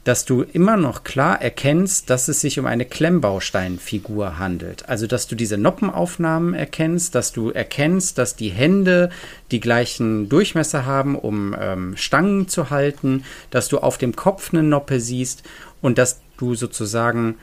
Dass 0.03 0.25
du 0.25 0.43
immer 0.43 0.77
noch 0.77 1.03
klar 1.03 1.41
erkennst, 1.41 2.09
dass 2.09 2.29
es 2.29 2.41
sich 2.41 2.57
um 2.57 2.65
eine 2.65 2.85
Klemmbausteinfigur 2.85 4.39
handelt. 4.39 4.87
Also, 4.87 5.07
dass 5.07 5.27
du 5.27 5.35
diese 5.35 5.57
Noppenaufnahmen 5.57 6.53
erkennst, 6.53 7.15
dass 7.15 7.31
du 7.31 7.51
erkennst, 7.51 8.17
dass 8.17 8.35
die 8.35 8.49
Hände 8.49 9.09
die 9.51 9.59
gleichen 9.59 10.29
Durchmesser 10.29 10.85
haben, 10.85 11.15
um 11.15 11.55
ähm, 11.59 11.97
Stangen 11.97 12.47
zu 12.47 12.69
halten, 12.69 13.23
dass 13.51 13.67
du 13.67 13.79
auf 13.79 13.97
dem 13.97 14.15
Kopf 14.15 14.53
eine 14.53 14.63
Noppe 14.63 14.99
siehst 14.99 15.43
und 15.81 15.97
dass 15.97 16.21
du 16.37 16.55
sozusagen 16.55 17.35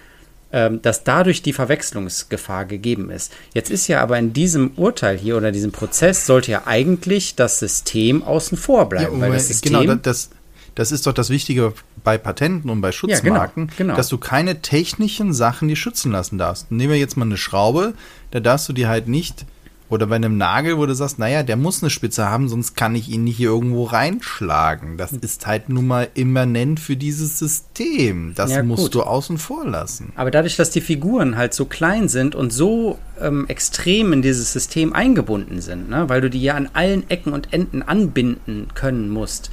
dass 0.51 1.05
dadurch 1.05 1.43
die 1.43 1.53
Verwechslungsgefahr 1.53 2.67
gegeben 2.67 3.11
ist. 3.11 3.33
Jetzt 3.53 3.69
ist 3.69 3.89
ja 3.89 4.01
aber 4.01 4.17
in 4.19 4.33
diesem 4.33 4.71
Urteil 4.77 5.19
hier 5.19 5.37
oder 5.37 5.51
diesem 5.53 5.73
Prozess 5.73 6.25
sollte 6.25 6.53
ja 6.53 6.63
eigentlich 6.67 7.35
das 7.35 7.59
System 7.59 8.23
außen 8.23 8.57
vor 8.57 8.89
bleiben. 8.89 9.17
Ja, 9.17 9.21
weil 9.21 9.33
das 9.33 9.49
System 9.49 9.81
genau, 9.81 9.95
das, 9.97 10.31
das 10.77 10.93
ist 10.93 11.07
doch 11.07 11.13
das 11.13 11.31
Wichtige 11.31 11.73
bei 12.05 12.17
Patenten 12.17 12.71
und 12.71 12.81
bei 12.81 12.93
Schutzmarken, 12.93 13.65
ja, 13.65 13.75
genau, 13.77 13.77
genau. 13.77 13.97
dass 13.97 14.09
du 14.09 14.19
keine 14.19 14.63
technischen 14.63 15.33
Sachen 15.33 15.67
die 15.69 15.75
schützen 15.75 16.13
lassen 16.13 16.39
darfst. 16.39 16.71
Nehmen 16.71 16.93
wir 16.93 16.99
jetzt 16.99 17.17
mal 17.17 17.25
eine 17.25 17.37
Schraube, 17.37 17.95
da 18.31 18.39
darfst 18.39 18.69
du 18.69 18.73
die 18.73 18.87
halt 18.87 19.09
nicht 19.09 19.47
oder 19.89 20.07
bei 20.07 20.17
einem 20.17 20.37
Nagel, 20.37 20.79
wo 20.79 20.87
du 20.87 20.95
sagst, 20.95 21.19
naja, 21.19 21.43
der 21.43 21.57
muss 21.57 21.83
eine 21.83 21.91
Spitze 21.91 22.29
haben, 22.29 22.49
sonst 22.49 22.75
kann 22.77 22.95
ich 22.95 23.09
ihn 23.09 23.25
nicht 23.25 23.37
hier 23.37 23.51
irgendwo 23.51 23.85
reinschlagen. 23.85 24.97
Das 24.97 25.13
ist 25.13 25.47
halt 25.47 25.69
nun 25.69 25.87
mal 25.87 26.09
immanent 26.15 26.81
für 26.81 26.97
dieses 26.97 27.39
System. 27.39 28.33
Das 28.35 28.51
ja, 28.51 28.63
musst 28.63 28.85
gut. 28.85 28.95
du 28.97 29.03
außen 29.03 29.39
vor 29.39 29.65
lassen. 29.65 30.13
Aber 30.17 30.31
dadurch, 30.31 30.57
dass 30.57 30.71
die 30.71 30.81
Figuren 30.81 31.37
halt 31.37 31.55
so 31.55 31.67
klein 31.67 32.09
sind 32.09 32.35
und 32.35 32.53
so 32.53 32.99
ähm, 33.21 33.47
extrem 33.49 34.13
in 34.13 34.23
dieses 34.23 34.53
System 34.53 34.93
eingebunden 34.93 35.61
sind, 35.61 35.89
ne, 35.89 36.09
weil 36.09 36.21
du 36.21 36.31
die 36.31 36.43
ja 36.43 36.55
an 36.55 36.69
allen 36.73 37.09
Ecken 37.09 37.33
und 37.33 37.53
Enden 37.53 37.83
anbinden 37.83 38.69
können 38.75 39.09
musst, 39.09 39.51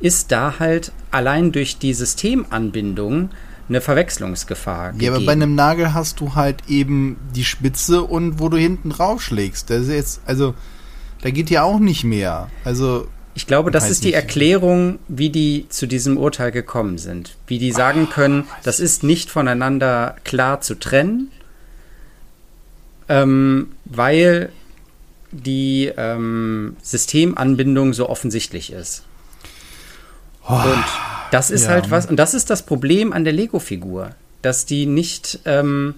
ist 0.00 0.32
da 0.32 0.58
halt 0.58 0.92
allein 1.10 1.52
durch 1.52 1.78
die 1.78 1.94
Systemanbindung 1.94 3.30
eine 3.68 3.80
Verwechslungsgefahr. 3.80 4.94
Ja, 4.98 5.12
aber 5.12 5.24
bei 5.24 5.32
einem 5.32 5.54
Nagel 5.54 5.92
hast 5.92 6.20
du 6.20 6.34
halt 6.34 6.68
eben 6.68 7.16
die 7.34 7.44
Spitze 7.44 8.02
und 8.02 8.38
wo 8.38 8.48
du 8.48 8.56
hinten 8.56 8.90
draufschlägst. 8.90 9.70
Das 9.70 9.82
ist 9.82 9.88
jetzt, 9.88 10.20
also, 10.26 10.54
da 11.22 11.30
geht 11.30 11.50
ja 11.50 11.62
auch 11.62 11.78
nicht 11.78 12.04
mehr. 12.04 12.48
Also. 12.64 13.08
Ich 13.34 13.46
glaube, 13.46 13.70
das 13.70 13.90
ist 13.90 14.04
die 14.04 14.14
Erklärung, 14.14 14.98
wie 15.08 15.28
die 15.28 15.66
zu 15.68 15.86
diesem 15.86 16.16
Urteil 16.16 16.52
gekommen 16.52 16.96
sind. 16.96 17.36
Wie 17.46 17.58
die 17.58 17.72
sagen 17.72 18.08
ah, 18.10 18.14
können, 18.14 18.44
das 18.62 18.80
ist 18.80 19.02
nicht 19.02 19.30
voneinander 19.30 20.16
klar 20.24 20.62
zu 20.62 20.76
trennen, 20.76 21.30
ähm, 23.10 23.72
weil 23.84 24.50
die 25.32 25.92
ähm, 25.98 26.76
Systemanbindung 26.82 27.92
so 27.92 28.08
offensichtlich 28.08 28.72
ist. 28.72 29.02
Oh. 30.48 30.54
Und 30.54 30.84
das 31.36 31.50
ist 31.50 31.64
ja. 31.64 31.72
halt 31.72 31.90
was, 31.90 32.06
und 32.06 32.16
das 32.16 32.32
ist 32.32 32.48
das 32.48 32.64
Problem 32.64 33.12
an 33.12 33.24
der 33.24 33.34
Lego-Figur, 33.34 34.12
dass 34.40 34.64
die 34.64 34.86
nicht, 34.86 35.40
ähm, 35.44 35.94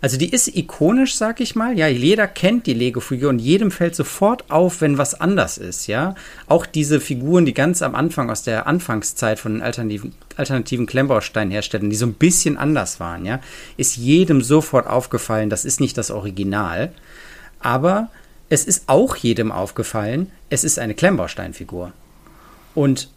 also 0.00 0.16
die 0.16 0.30
ist 0.30 0.54
ikonisch, 0.54 1.16
sag 1.16 1.40
ich 1.40 1.56
mal. 1.56 1.76
Ja, 1.76 1.88
jeder 1.88 2.28
kennt 2.28 2.68
die 2.68 2.74
Lego-Figur 2.74 3.30
und 3.30 3.40
jedem 3.40 3.72
fällt 3.72 3.96
sofort 3.96 4.48
auf, 4.48 4.80
wenn 4.80 4.96
was 4.96 5.20
anders 5.20 5.58
ist, 5.58 5.88
ja. 5.88 6.14
Auch 6.46 6.66
diese 6.66 7.00
Figuren, 7.00 7.44
die 7.44 7.52
ganz 7.52 7.82
am 7.82 7.96
Anfang 7.96 8.30
aus 8.30 8.44
der 8.44 8.68
Anfangszeit 8.68 9.40
von 9.40 9.60
alternativen, 9.60 10.14
alternativen 10.36 10.86
Klemmbaustein-Herstellern, 10.86 11.90
die 11.90 11.96
so 11.96 12.06
ein 12.06 12.14
bisschen 12.14 12.56
anders 12.56 13.00
waren, 13.00 13.26
ja, 13.26 13.40
ist 13.76 13.96
jedem 13.96 14.40
sofort 14.40 14.86
aufgefallen, 14.86 15.50
das 15.50 15.64
ist 15.64 15.80
nicht 15.80 15.98
das 15.98 16.12
Original. 16.12 16.92
Aber 17.58 18.08
es 18.48 18.64
ist 18.64 18.84
auch 18.86 19.16
jedem 19.16 19.50
aufgefallen, 19.50 20.30
es 20.48 20.62
ist 20.62 20.78
eine 20.78 20.94
Klemmbausteinfigur. 20.94 21.92
Und 22.76 23.08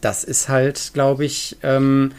das 0.00 0.24
ist 0.24 0.48
halt, 0.48 0.92
glaube 0.94 1.24
ich, 1.24 1.56
ähm, 1.62 2.12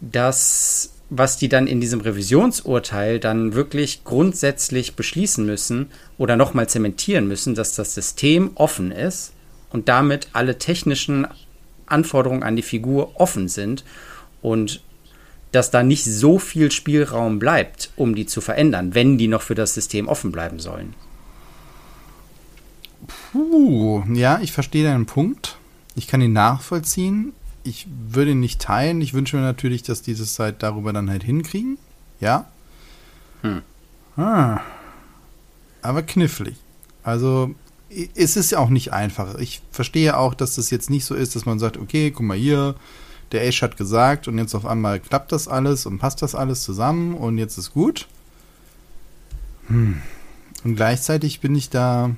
das, 0.00 0.94
was 1.10 1.36
die 1.36 1.48
dann 1.48 1.66
in 1.66 1.80
diesem 1.80 2.00
Revisionsurteil 2.00 3.20
dann 3.20 3.54
wirklich 3.54 4.04
grundsätzlich 4.04 4.96
beschließen 4.96 5.44
müssen 5.44 5.90
oder 6.18 6.36
nochmal 6.36 6.68
zementieren 6.68 7.28
müssen, 7.28 7.54
dass 7.54 7.74
das 7.74 7.94
System 7.94 8.52
offen 8.54 8.90
ist 8.90 9.32
und 9.70 9.88
damit 9.88 10.28
alle 10.32 10.58
technischen 10.58 11.26
Anforderungen 11.86 12.42
an 12.42 12.56
die 12.56 12.62
Figur 12.62 13.20
offen 13.20 13.48
sind 13.48 13.84
und 14.40 14.82
dass 15.52 15.70
da 15.70 15.82
nicht 15.82 16.04
so 16.04 16.38
viel 16.38 16.72
Spielraum 16.72 17.38
bleibt, 17.38 17.90
um 17.96 18.14
die 18.14 18.26
zu 18.26 18.40
verändern, 18.40 18.94
wenn 18.94 19.18
die 19.18 19.28
noch 19.28 19.42
für 19.42 19.54
das 19.54 19.74
System 19.74 20.08
offen 20.08 20.32
bleiben 20.32 20.58
sollen. 20.58 20.94
Puh, 23.32 24.02
ja, 24.14 24.40
ich 24.40 24.52
verstehe 24.52 24.84
deinen 24.84 25.06
Punkt. 25.06 25.58
Ich 25.94 26.06
kann 26.06 26.20
ihn 26.20 26.32
nachvollziehen. 26.32 27.32
Ich 27.64 27.86
würde 28.08 28.32
ihn 28.32 28.40
nicht 28.40 28.60
teilen. 28.60 29.00
Ich 29.00 29.14
wünsche 29.14 29.36
mir 29.36 29.42
natürlich, 29.42 29.82
dass 29.82 30.02
dieses 30.02 30.34
Zeit 30.34 30.62
darüber 30.62 30.92
dann 30.92 31.10
halt 31.10 31.22
hinkriegen. 31.22 31.78
Ja. 32.20 32.46
Hm. 33.42 33.62
Ah. 34.16 34.60
Aber 35.82 36.02
knifflig. 36.02 36.56
Also, 37.02 37.54
es 38.14 38.36
ist 38.36 38.52
ja 38.52 38.58
auch 38.58 38.68
nicht 38.68 38.92
einfach. 38.92 39.36
Ich 39.38 39.60
verstehe 39.70 40.16
auch, 40.16 40.34
dass 40.34 40.54
das 40.54 40.70
jetzt 40.70 40.90
nicht 40.90 41.04
so 41.04 41.14
ist, 41.14 41.36
dass 41.36 41.46
man 41.46 41.58
sagt, 41.58 41.76
okay, 41.76 42.10
guck 42.10 42.24
mal 42.24 42.36
hier, 42.36 42.74
der 43.32 43.46
Ash 43.46 43.62
hat 43.62 43.76
gesagt 43.76 44.28
und 44.28 44.38
jetzt 44.38 44.54
auf 44.54 44.66
einmal 44.66 45.00
klappt 45.00 45.32
das 45.32 45.48
alles 45.48 45.86
und 45.86 45.98
passt 45.98 46.22
das 46.22 46.34
alles 46.34 46.62
zusammen 46.62 47.14
und 47.14 47.38
jetzt 47.38 47.58
ist 47.58 47.72
gut. 47.72 48.06
Hm. 49.68 50.00
Und 50.64 50.76
gleichzeitig 50.76 51.40
bin 51.40 51.54
ich 51.54 51.70
da 51.70 52.10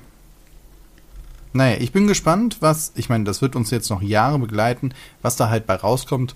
naja, 1.55 1.77
ich 1.79 1.91
bin 1.91 2.05
gespannt, 2.07 2.57
was, 2.59 2.91
ich 2.95 3.09
meine, 3.09 3.23
das 3.23 3.41
wird 3.41 3.55
uns 3.55 3.71
jetzt 3.71 3.89
noch 3.89 4.01
Jahre 4.01 4.39
begleiten, 4.39 4.93
was 5.21 5.37
da 5.37 5.49
halt 5.49 5.65
bei 5.65 5.75
rauskommt. 5.75 6.35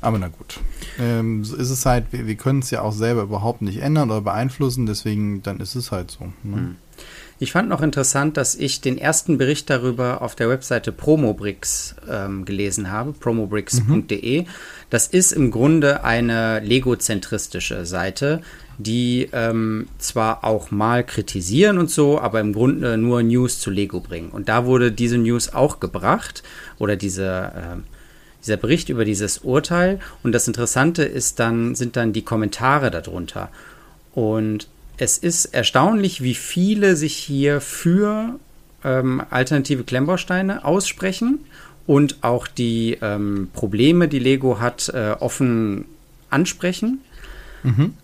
Aber 0.00 0.18
na 0.18 0.26
gut. 0.26 0.58
Ähm, 0.98 1.44
so 1.44 1.54
ist 1.54 1.70
es 1.70 1.86
halt, 1.86 2.06
wir, 2.10 2.26
wir 2.26 2.34
können 2.34 2.58
es 2.58 2.70
ja 2.70 2.82
auch 2.82 2.92
selber 2.92 3.22
überhaupt 3.22 3.62
nicht 3.62 3.78
ändern 3.78 4.10
oder 4.10 4.20
beeinflussen, 4.20 4.86
deswegen 4.86 5.42
dann 5.42 5.60
ist 5.60 5.76
es 5.76 5.92
halt 5.92 6.10
so. 6.10 6.24
Ne? 6.42 6.56
Hm. 6.56 6.76
Ich 7.40 7.52
fand 7.52 7.68
noch 7.68 7.82
interessant, 7.82 8.36
dass 8.36 8.56
ich 8.56 8.80
den 8.80 8.98
ersten 8.98 9.38
Bericht 9.38 9.70
darüber 9.70 10.22
auf 10.22 10.34
der 10.34 10.48
Webseite 10.48 10.90
Promobricks 10.90 11.94
ähm, 12.10 12.44
gelesen 12.44 12.90
habe, 12.90 13.12
promobricks.de. 13.12 14.42
Mhm. 14.42 14.46
Das 14.90 15.06
ist 15.06 15.30
im 15.30 15.52
Grunde 15.52 16.02
eine 16.02 16.58
Lego-zentristische 16.58 17.86
Seite, 17.86 18.42
die 18.78 19.28
ähm, 19.32 19.86
zwar 19.98 20.42
auch 20.42 20.72
mal 20.72 21.04
kritisieren 21.04 21.78
und 21.78 21.90
so, 21.90 22.18
aber 22.20 22.40
im 22.40 22.52
Grunde 22.52 22.98
nur 22.98 23.22
News 23.22 23.60
zu 23.60 23.70
Lego 23.70 24.00
bringen. 24.00 24.30
Und 24.30 24.48
da 24.48 24.66
wurde 24.66 24.90
diese 24.90 25.18
News 25.18 25.52
auch 25.54 25.78
gebracht 25.78 26.42
oder 26.80 26.96
diese, 26.96 27.52
äh, 27.54 27.76
dieser 28.42 28.56
Bericht 28.56 28.88
über 28.88 29.04
dieses 29.04 29.38
Urteil. 29.38 30.00
Und 30.24 30.32
das 30.32 30.48
Interessante 30.48 31.04
ist 31.04 31.38
dann, 31.38 31.76
sind 31.76 31.94
dann 31.94 32.12
die 32.12 32.22
Kommentare 32.22 32.90
darunter. 32.90 33.48
Und 34.12 34.66
es 34.98 35.16
ist 35.16 35.46
erstaunlich, 35.46 36.22
wie 36.22 36.34
viele 36.34 36.96
sich 36.96 37.16
hier 37.16 37.60
für 37.60 38.38
ähm, 38.84 39.22
alternative 39.30 39.84
Klemmbausteine 39.84 40.64
aussprechen 40.64 41.40
und 41.86 42.18
auch 42.22 42.46
die 42.46 42.98
ähm, 43.00 43.48
Probleme, 43.54 44.08
die 44.08 44.18
Lego 44.18 44.60
hat, 44.60 44.90
äh, 44.90 45.14
offen 45.18 45.86
ansprechen. 46.30 47.00
Mhm. 47.62 47.94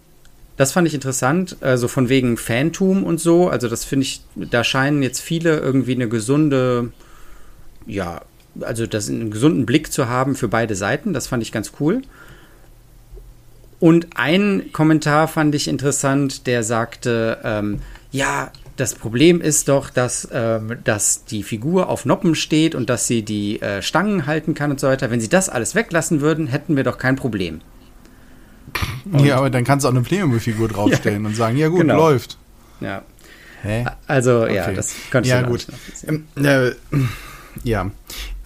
Das 0.57 0.73
fand 0.73 0.87
ich 0.87 0.95
interessant, 0.95 1.57
also 1.61 1.89
von 1.89 2.09
wegen 2.09 2.37
Fantum 2.37 3.03
und 3.03 3.21
so. 3.21 3.49
Also 3.49 3.69
das 3.69 3.85
finde 3.85 4.05
ich, 4.05 4.23
da 4.37 4.63
scheinen 4.63 5.03
jetzt 5.03 5.21
viele 5.21 5.59
irgendwie 5.59 5.97
eine 5.97 6.09
gesunde, 6.09 6.93
ja, 7.87 8.23
also 8.61 8.87
das 8.87 9.09
einen 9.09 9.33
gesunden 9.33 9.67
Blick 9.67 9.93
zu 9.93 10.09
haben 10.09 10.37
für 10.37 10.47
beide 10.47 10.77
Seiten. 10.77 11.13
Das 11.13 11.27
fand 11.27 11.43
ich 11.43 11.51
ganz 11.51 11.73
cool. 11.81 12.03
Und 13.85 14.07
ein 14.15 14.71
Kommentar 14.73 15.29
fand 15.29 15.55
ich 15.55 15.69
interessant, 15.69 16.47
der 16.47 16.63
sagte, 16.63 17.37
ähm, 17.45 17.81
ja, 18.13 18.51
das 18.77 18.95
Problem 18.95 19.43
ist 19.43 19.69
doch, 19.69 19.91
dass, 19.91 20.27
ähm, 20.33 20.79
dass 20.85 21.27
die 21.27 21.43
Figur 21.43 21.91
auf 21.91 22.07
Noppen 22.07 22.35
steht 22.35 22.75
und 22.75 22.89
dass 22.89 23.07
sie 23.07 23.21
die 23.21 23.61
äh, 23.61 23.83
Stangen 23.83 24.25
halten 24.25 24.55
kann 24.55 24.71
und 24.71 24.81
so 24.81 24.87
weiter. 24.87 25.11
Wenn 25.11 25.21
sie 25.21 25.29
das 25.29 25.51
alles 25.51 25.75
weglassen 25.75 26.23
würden, 26.23 26.47
hätten 26.47 26.77
wir 26.77 26.83
doch 26.83 26.97
kein 26.97 27.17
Problem. 27.17 27.61
Und 29.13 29.27
ja, 29.27 29.37
aber 29.37 29.51
dann 29.51 29.65
kannst 29.65 29.85
du 29.85 29.89
auch 29.89 29.93
eine 29.93 30.01
Playmobil-Figur 30.01 30.69
draufstellen 30.69 31.25
ja, 31.25 31.29
und 31.29 31.37
sagen, 31.37 31.59
ja 31.59 31.69
gut, 31.69 31.83
genau. 31.83 31.99
läuft. 31.99 32.39
Ja. 32.81 33.03
Hä? 33.61 33.85
Also, 34.07 34.45
okay. 34.45 34.55
ja, 34.55 34.73
das 34.73 34.95
könnte 35.11 35.29
Ja, 35.29 35.43
gut. 35.43 35.67
Ähm, 36.07 36.25
äh, 36.43 36.71
ja. 37.65 37.91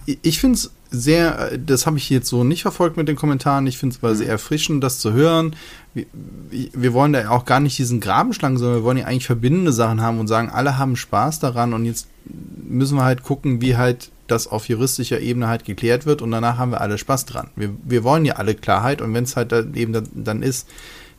Ich 0.05 0.41
finde 0.41 0.55
es 0.55 0.71
sehr, 0.91 1.57
das 1.57 1.85
habe 1.85 1.97
ich 1.97 2.09
jetzt 2.09 2.27
so 2.27 2.43
nicht 2.43 2.63
verfolgt 2.63 2.97
mit 2.97 3.07
den 3.07 3.15
Kommentaren. 3.15 3.67
Ich 3.67 3.77
finde 3.77 3.95
es 3.95 4.03
aber 4.03 4.13
mhm. 4.13 4.17
sehr 4.17 4.29
erfrischend, 4.29 4.83
das 4.83 4.99
zu 4.99 5.13
hören. 5.13 5.55
Wir, 5.93 6.05
wir, 6.51 6.93
wollen 6.93 7.13
da 7.13 7.29
auch 7.29 7.45
gar 7.45 7.59
nicht 7.59 7.77
diesen 7.77 7.99
Graben 7.99 8.33
schlagen, 8.33 8.57
sondern 8.57 8.79
wir 8.79 8.83
wollen 8.83 8.97
ja 8.97 9.05
eigentlich 9.05 9.25
verbindende 9.25 9.71
Sachen 9.71 10.01
haben 10.01 10.19
und 10.19 10.27
sagen, 10.27 10.49
alle 10.49 10.77
haben 10.77 10.95
Spaß 10.95 11.39
daran 11.39 11.73
und 11.73 11.85
jetzt 11.85 12.07
müssen 12.25 12.97
wir 12.97 13.03
halt 13.03 13.23
gucken, 13.23 13.61
wie 13.61 13.77
halt 13.77 14.11
das 14.27 14.47
auf 14.47 14.67
juristischer 14.67 15.19
Ebene 15.19 15.47
halt 15.47 15.65
geklärt 15.65 16.05
wird 16.05 16.21
und 16.21 16.31
danach 16.31 16.57
haben 16.57 16.71
wir 16.71 16.81
alle 16.81 16.97
Spaß 16.97 17.25
dran. 17.25 17.49
Wir, 17.55 17.71
wir 17.83 18.03
wollen 18.03 18.25
ja 18.25 18.35
alle 18.35 18.55
Klarheit 18.55 19.01
und 19.01 19.13
wenn 19.13 19.23
es 19.23 19.35
halt 19.35 19.51
eben 19.75 19.93
dann, 19.93 20.07
dann 20.13 20.43
ist, 20.43 20.67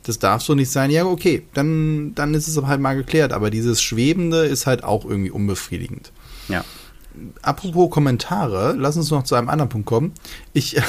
das 0.03 0.19
darf 0.19 0.41
so 0.41 0.55
nicht 0.55 0.71
sein, 0.71 0.89
ja, 0.89 1.05
okay, 1.05 1.43
dann, 1.53 2.13
dann 2.15 2.33
ist 2.33 2.47
es 2.47 2.61
halt 2.61 2.81
mal 2.81 2.95
geklärt. 2.95 3.33
Aber 3.33 3.51
dieses 3.51 3.81
Schwebende 3.81 4.45
ist 4.45 4.65
halt 4.65 4.83
auch 4.83 5.05
irgendwie 5.05 5.31
unbefriedigend. 5.31 6.11
Ja 6.47 6.63
apropos 7.41 7.89
Kommentare, 7.89 8.75
lass 8.77 8.97
uns 8.97 9.11
noch 9.11 9.23
zu 9.23 9.35
einem 9.35 9.49
anderen 9.49 9.69
Punkt 9.69 9.85
kommen. 9.85 10.13
Ich 10.53 10.81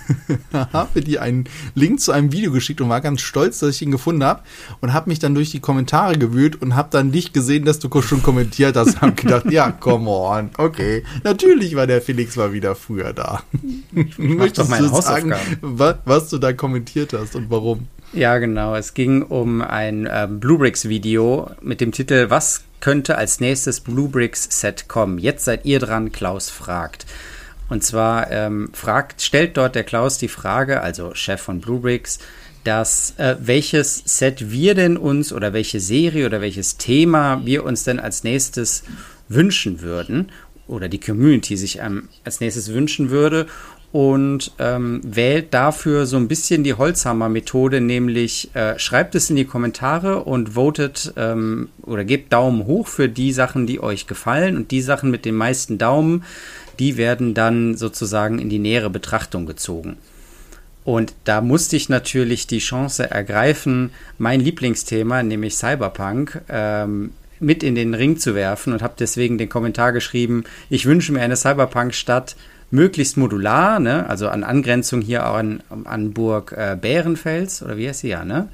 habe 0.52 1.02
dir 1.02 1.22
einen 1.22 1.44
Link 1.74 2.00
zu 2.00 2.12
einem 2.12 2.32
Video 2.32 2.52
geschickt 2.52 2.80
und 2.80 2.88
war 2.88 3.00
ganz 3.00 3.20
stolz, 3.20 3.58
dass 3.60 3.76
ich 3.76 3.82
ihn 3.82 3.90
gefunden 3.90 4.24
habe 4.24 4.42
und 4.80 4.92
habe 4.92 5.10
mich 5.10 5.18
dann 5.18 5.34
durch 5.34 5.50
die 5.50 5.60
Kommentare 5.60 6.16
gewühlt 6.18 6.60
und 6.60 6.76
habe 6.76 6.88
dann 6.90 7.10
nicht 7.10 7.32
gesehen, 7.32 7.64
dass 7.64 7.78
du 7.78 7.88
schon 8.02 8.22
kommentiert 8.22 8.76
hast 8.76 8.94
und 8.94 9.00
habe 9.02 9.12
gedacht, 9.12 9.50
ja, 9.50 9.70
come 9.70 10.10
on, 10.10 10.50
okay. 10.58 11.04
Natürlich 11.24 11.76
war 11.76 11.86
der 11.86 12.00
Felix 12.00 12.36
mal 12.36 12.52
wieder 12.52 12.74
früher 12.74 13.12
da. 13.12 13.42
Möchtest 14.16 14.70
du 14.70 15.00
sagen, 15.00 15.34
was, 15.60 15.96
was 16.04 16.28
du 16.30 16.38
da 16.38 16.52
kommentiert 16.52 17.12
hast 17.12 17.36
und 17.36 17.50
warum? 17.50 17.88
Ja, 18.12 18.38
genau. 18.38 18.74
Es 18.74 18.94
ging 18.94 19.22
um 19.22 19.62
ein 19.62 20.06
äh, 20.06 20.26
Bluebricks-Video 20.28 21.50
mit 21.62 21.80
dem 21.80 21.92
Titel 21.92 22.28
Was 22.28 22.64
könnte 22.80 23.16
als 23.16 23.40
nächstes 23.40 23.80
Bluebricks-Set 23.80 24.88
kommen? 24.88 25.18
Jetzt 25.18 25.44
seid 25.44 25.64
ihr 25.64 25.78
dran, 25.78 26.12
Klaus 26.12 26.50
fragt. 26.50 27.06
Und 27.68 27.84
zwar 27.84 28.30
ähm, 28.30 28.70
fragt, 28.72 29.22
stellt 29.22 29.56
dort 29.56 29.74
der 29.74 29.84
Klaus 29.84 30.18
die 30.18 30.28
Frage, 30.28 30.80
also 30.80 31.14
Chef 31.14 31.40
von 31.40 31.60
Bluebricks, 31.60 32.18
dass 32.64 33.14
äh, 33.16 33.36
welches 33.40 34.02
Set 34.04 34.50
wir 34.50 34.74
denn 34.74 34.96
uns 34.96 35.32
oder 35.32 35.52
welche 35.52 35.80
Serie 35.80 36.26
oder 36.26 36.40
welches 36.40 36.76
Thema 36.76 37.40
wir 37.44 37.64
uns 37.64 37.84
denn 37.84 38.00
als 38.00 38.24
nächstes 38.24 38.82
wünschen 39.28 39.80
würden 39.80 40.30
oder 40.66 40.88
die 40.88 41.00
Community 41.00 41.56
sich 41.56 41.78
ähm, 41.78 42.08
als 42.24 42.40
nächstes 42.40 42.72
wünschen 42.72 43.10
würde 43.10 43.46
und 43.92 44.52
ähm, 44.58 45.00
wählt 45.02 45.52
dafür 45.52 46.06
so 46.06 46.16
ein 46.16 46.28
bisschen 46.28 46.62
die 46.62 46.74
Holzhammer-Methode, 46.74 47.80
nämlich 47.80 48.54
äh, 48.54 48.78
schreibt 48.78 49.16
es 49.16 49.30
in 49.30 49.36
die 49.36 49.44
Kommentare 49.44 50.22
und 50.24 50.50
votet 50.50 51.12
ähm, 51.16 51.70
oder 51.82 52.04
gebt 52.04 52.32
Daumen 52.32 52.66
hoch 52.66 52.86
für 52.86 53.08
die 53.08 53.32
Sachen, 53.32 53.66
die 53.66 53.82
euch 53.82 54.06
gefallen 54.06 54.56
und 54.56 54.70
die 54.70 54.80
Sachen 54.80 55.10
mit 55.10 55.24
den 55.24 55.34
meisten 55.34 55.76
Daumen, 55.78 56.24
die 56.78 56.96
werden 56.96 57.34
dann 57.34 57.76
sozusagen 57.76 58.38
in 58.38 58.48
die 58.48 58.60
nähere 58.60 58.90
Betrachtung 58.90 59.44
gezogen. 59.44 59.96
Und 60.84 61.14
da 61.24 61.40
musste 61.40 61.76
ich 61.76 61.88
natürlich 61.88 62.46
die 62.46 62.58
Chance 62.58 63.10
ergreifen, 63.10 63.90
mein 64.18 64.40
Lieblingsthema, 64.40 65.22
nämlich 65.22 65.56
Cyberpunk, 65.56 66.40
ähm, 66.48 67.12
mit 67.38 67.62
in 67.62 67.74
den 67.74 67.94
Ring 67.94 68.18
zu 68.18 68.34
werfen 68.34 68.72
und 68.72 68.82
habe 68.82 68.94
deswegen 68.98 69.38
den 69.38 69.48
Kommentar 69.48 69.92
geschrieben, 69.92 70.44
ich 70.68 70.86
wünsche 70.86 71.12
mir 71.12 71.22
eine 71.22 71.36
Cyberpunk-Stadt 71.36 72.36
möglichst 72.70 73.16
modular, 73.16 73.80
ne? 73.80 74.08
also 74.08 74.28
an 74.28 74.44
Angrenzung 74.44 75.00
hier 75.00 75.28
auch 75.28 75.34
an, 75.34 75.62
an 75.84 76.12
Burg 76.12 76.52
äh, 76.56 76.76
Bärenfels, 76.80 77.62
oder 77.62 77.76
wie 77.76 77.88
heißt 77.88 78.00
sie 78.00 78.08
ja, 78.08 78.24
ne? 78.24 78.48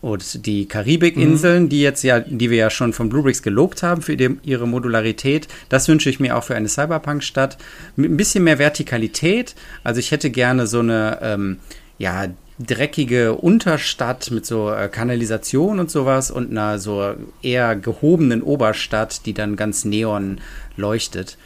Und 0.00 0.46
die 0.46 0.66
Karibikinseln, 0.66 1.64
mhm. 1.64 1.68
die 1.68 1.80
jetzt 1.80 2.02
ja, 2.02 2.18
die 2.18 2.50
wir 2.50 2.56
ja 2.56 2.70
schon 2.70 2.92
von 2.92 3.08
Bluebricks 3.08 3.40
gelobt 3.40 3.84
haben 3.84 4.02
für 4.02 4.16
die, 4.16 4.36
ihre 4.42 4.66
Modularität, 4.66 5.46
das 5.68 5.86
wünsche 5.86 6.10
ich 6.10 6.18
mir 6.18 6.36
auch 6.36 6.42
für 6.42 6.56
eine 6.56 6.68
Cyberpunk-Stadt. 6.68 7.56
Mit 7.94 8.10
ein 8.10 8.16
bisschen 8.16 8.42
mehr 8.42 8.58
Vertikalität. 8.58 9.54
Also 9.84 10.00
ich 10.00 10.10
hätte 10.10 10.30
gerne 10.30 10.66
so 10.66 10.80
eine, 10.80 11.18
ähm, 11.22 11.58
ja, 11.98 12.26
dreckige 12.58 13.34
Unterstadt 13.34 14.32
mit 14.32 14.44
so 14.44 14.72
äh, 14.72 14.88
Kanalisation 14.88 15.78
und 15.78 15.90
sowas 15.90 16.32
und 16.32 16.50
einer 16.50 16.80
so 16.80 17.14
eher 17.42 17.76
gehobenen 17.76 18.42
Oberstadt, 18.42 19.24
die 19.26 19.34
dann 19.34 19.54
ganz 19.54 19.84
neon 19.84 20.40
leuchtet. 20.76 21.38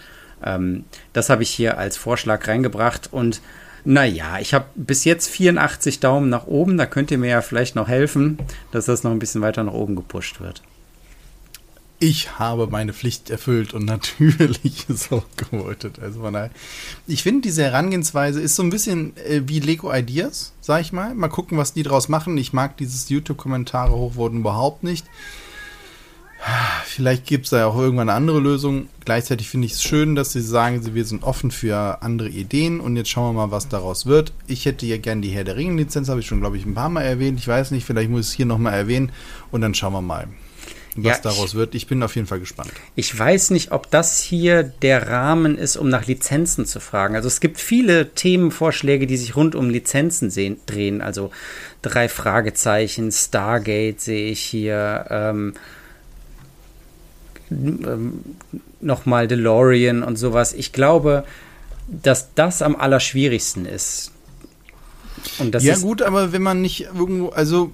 Ähm, 0.46 0.84
das 1.12 1.28
habe 1.28 1.42
ich 1.42 1.50
hier 1.50 1.76
als 1.76 1.96
Vorschlag 1.98 2.48
reingebracht 2.48 3.12
und 3.12 3.42
naja, 3.84 4.38
ich 4.40 4.52
habe 4.52 4.64
bis 4.74 5.04
jetzt 5.04 5.28
84 5.28 6.00
Daumen 6.00 6.28
nach 6.28 6.48
oben. 6.48 6.76
Da 6.76 6.86
könnt 6.86 7.12
ihr 7.12 7.18
mir 7.18 7.30
ja 7.30 7.40
vielleicht 7.40 7.76
noch 7.76 7.86
helfen, 7.86 8.38
dass 8.72 8.86
das 8.86 9.04
noch 9.04 9.12
ein 9.12 9.20
bisschen 9.20 9.42
weiter 9.42 9.62
nach 9.62 9.74
oben 9.74 9.94
gepusht 9.94 10.40
wird. 10.40 10.60
Ich 12.00 12.38
habe 12.38 12.66
meine 12.66 12.92
Pflicht 12.92 13.30
erfüllt 13.30 13.74
und 13.74 13.84
natürlich 13.86 14.88
ist 14.88 15.12
auch 15.12 15.24
gewotet. 15.36 16.00
Also 16.00 16.20
von 16.20 16.34
daher, 16.34 16.50
ich 17.06 17.22
finde, 17.22 17.42
diese 17.42 17.62
Herangehensweise 17.62 18.40
ist 18.40 18.56
so 18.56 18.64
ein 18.64 18.70
bisschen 18.70 19.16
äh, 19.18 19.42
wie 19.46 19.60
Lego 19.60 19.94
Ideas, 19.94 20.52
sag 20.60 20.80
ich 20.80 20.92
mal. 20.92 21.14
Mal 21.14 21.28
gucken, 21.28 21.56
was 21.56 21.72
die 21.72 21.84
draus 21.84 22.08
machen. 22.08 22.36
Ich 22.38 22.52
mag 22.52 22.76
dieses 22.76 23.08
YouTube-Kommentare 23.08 23.92
hochwurden 23.92 24.40
überhaupt 24.40 24.82
nicht. 24.82 25.06
Vielleicht 26.84 27.26
gibt 27.26 27.44
es 27.44 27.50
da 27.50 27.58
ja 27.58 27.66
auch 27.66 27.76
irgendwann 27.76 28.08
eine 28.08 28.16
andere 28.16 28.38
Lösung. 28.38 28.88
Gleichzeitig 29.04 29.48
finde 29.48 29.66
ich 29.66 29.72
es 29.72 29.82
schön, 29.82 30.14
dass 30.14 30.32
sie 30.32 30.40
sagen, 30.40 30.94
wir 30.94 31.04
sind 31.04 31.24
offen 31.24 31.50
für 31.50 32.02
andere 32.02 32.28
Ideen 32.28 32.80
und 32.80 32.96
jetzt 32.96 33.10
schauen 33.10 33.34
wir 33.34 33.46
mal, 33.46 33.50
was 33.50 33.68
daraus 33.68 34.06
wird. 34.06 34.32
Ich 34.46 34.64
hätte 34.64 34.86
ja 34.86 34.96
gerne 34.96 35.22
die 35.22 35.30
Herr 35.30 35.44
der 35.44 35.56
Ringen-Lizenz, 35.56 36.08
habe 36.08 36.20
ich 36.20 36.26
schon, 36.26 36.40
glaube 36.40 36.56
ich, 36.56 36.64
ein 36.64 36.74
paar 36.74 36.88
Mal 36.88 37.02
erwähnt. 37.02 37.40
Ich 37.40 37.48
weiß 37.48 37.72
nicht, 37.72 37.84
vielleicht 37.84 38.10
muss 38.10 38.26
ich 38.26 38.26
es 38.28 38.32
hier 38.34 38.46
nochmal 38.46 38.74
erwähnen 38.74 39.10
und 39.50 39.60
dann 39.60 39.74
schauen 39.74 39.92
wir 39.92 40.02
mal, 40.02 40.28
was 40.94 41.16
ja, 41.16 41.22
daraus 41.22 41.54
wird. 41.56 41.74
Ich 41.74 41.88
bin 41.88 42.02
auf 42.02 42.14
jeden 42.14 42.28
Fall 42.28 42.40
gespannt. 42.40 42.70
Ich 42.94 43.18
weiß 43.18 43.50
nicht, 43.50 43.72
ob 43.72 43.90
das 43.90 44.20
hier 44.20 44.62
der 44.62 45.08
Rahmen 45.08 45.58
ist, 45.58 45.76
um 45.76 45.88
nach 45.88 46.06
Lizenzen 46.06 46.64
zu 46.64 46.78
fragen. 46.78 47.16
Also 47.16 47.26
es 47.26 47.40
gibt 47.40 47.58
viele 47.58 48.14
Themenvorschläge, 48.14 49.08
die 49.08 49.16
sich 49.16 49.34
rund 49.34 49.56
um 49.56 49.68
Lizenzen 49.68 50.30
sehen, 50.30 50.58
drehen. 50.66 51.02
Also 51.02 51.32
drei 51.82 52.08
Fragezeichen, 52.08 53.10
Stargate 53.10 54.00
sehe 54.00 54.30
ich 54.30 54.40
hier. 54.40 55.06
Ähm, 55.10 55.54
ähm, 57.50 58.24
nochmal 58.80 59.28
DeLorean 59.28 60.02
und 60.02 60.16
sowas. 60.16 60.52
Ich 60.52 60.72
glaube, 60.72 61.24
dass 61.88 62.34
das 62.34 62.62
am 62.62 62.76
allerschwierigsten 62.76 63.66
ist. 63.66 64.12
ja, 65.60 65.76
gut, 65.78 66.02
aber 66.02 66.32
wenn 66.32 66.42
man 66.42 66.60
nicht 66.60 66.88
irgendwo, 66.94 67.28
also 67.28 67.70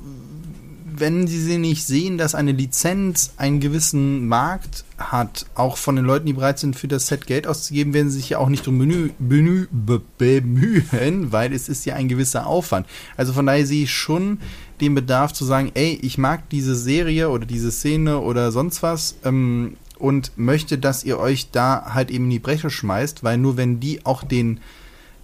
wenn 0.94 1.26
sie 1.26 1.58
nicht 1.58 1.84
sehen, 1.84 2.18
dass 2.18 2.34
eine 2.34 2.52
Lizenz 2.52 3.32
einen 3.36 3.60
gewissen 3.60 4.28
Markt 4.28 4.84
hat, 4.98 5.46
auch 5.54 5.76
von 5.76 5.96
den 5.96 6.04
Leuten, 6.04 6.26
die 6.26 6.34
bereit 6.34 6.58
sind, 6.58 6.76
für 6.76 6.88
das 6.88 7.06
Set 7.06 7.26
Geld 7.26 7.46
auszugeben, 7.46 7.94
werden 7.94 8.10
sie 8.10 8.18
sich 8.18 8.30
ja 8.30 8.38
auch 8.38 8.48
nicht 8.48 8.68
um 8.68 8.78
Menü 8.78 9.10
bemühen, 9.18 9.68
weil 11.32 11.52
es 11.52 11.68
ist 11.68 11.84
ja 11.86 11.94
ein 11.94 12.08
gewisser 12.08 12.46
Aufwand. 12.46 12.86
Also 13.16 13.32
von 13.32 13.46
daher 13.46 13.66
sehe 13.66 13.84
ich 13.84 13.92
schon 13.92 14.38
den 14.82 14.94
Bedarf 14.94 15.32
zu 15.32 15.44
sagen, 15.44 15.70
ey, 15.74 15.98
ich 16.02 16.18
mag 16.18 16.50
diese 16.50 16.74
Serie 16.74 17.30
oder 17.30 17.46
diese 17.46 17.70
Szene 17.70 18.18
oder 18.18 18.50
sonst 18.50 18.82
was 18.82 19.14
ähm, 19.24 19.76
und 19.98 20.32
möchte, 20.36 20.76
dass 20.76 21.04
ihr 21.04 21.18
euch 21.18 21.50
da 21.52 21.94
halt 21.94 22.10
eben 22.10 22.24
in 22.24 22.30
die 22.30 22.38
Breche 22.40 22.68
schmeißt, 22.68 23.22
weil 23.22 23.38
nur 23.38 23.56
wenn 23.56 23.80
die 23.80 24.04
auch 24.04 24.24
den 24.24 24.60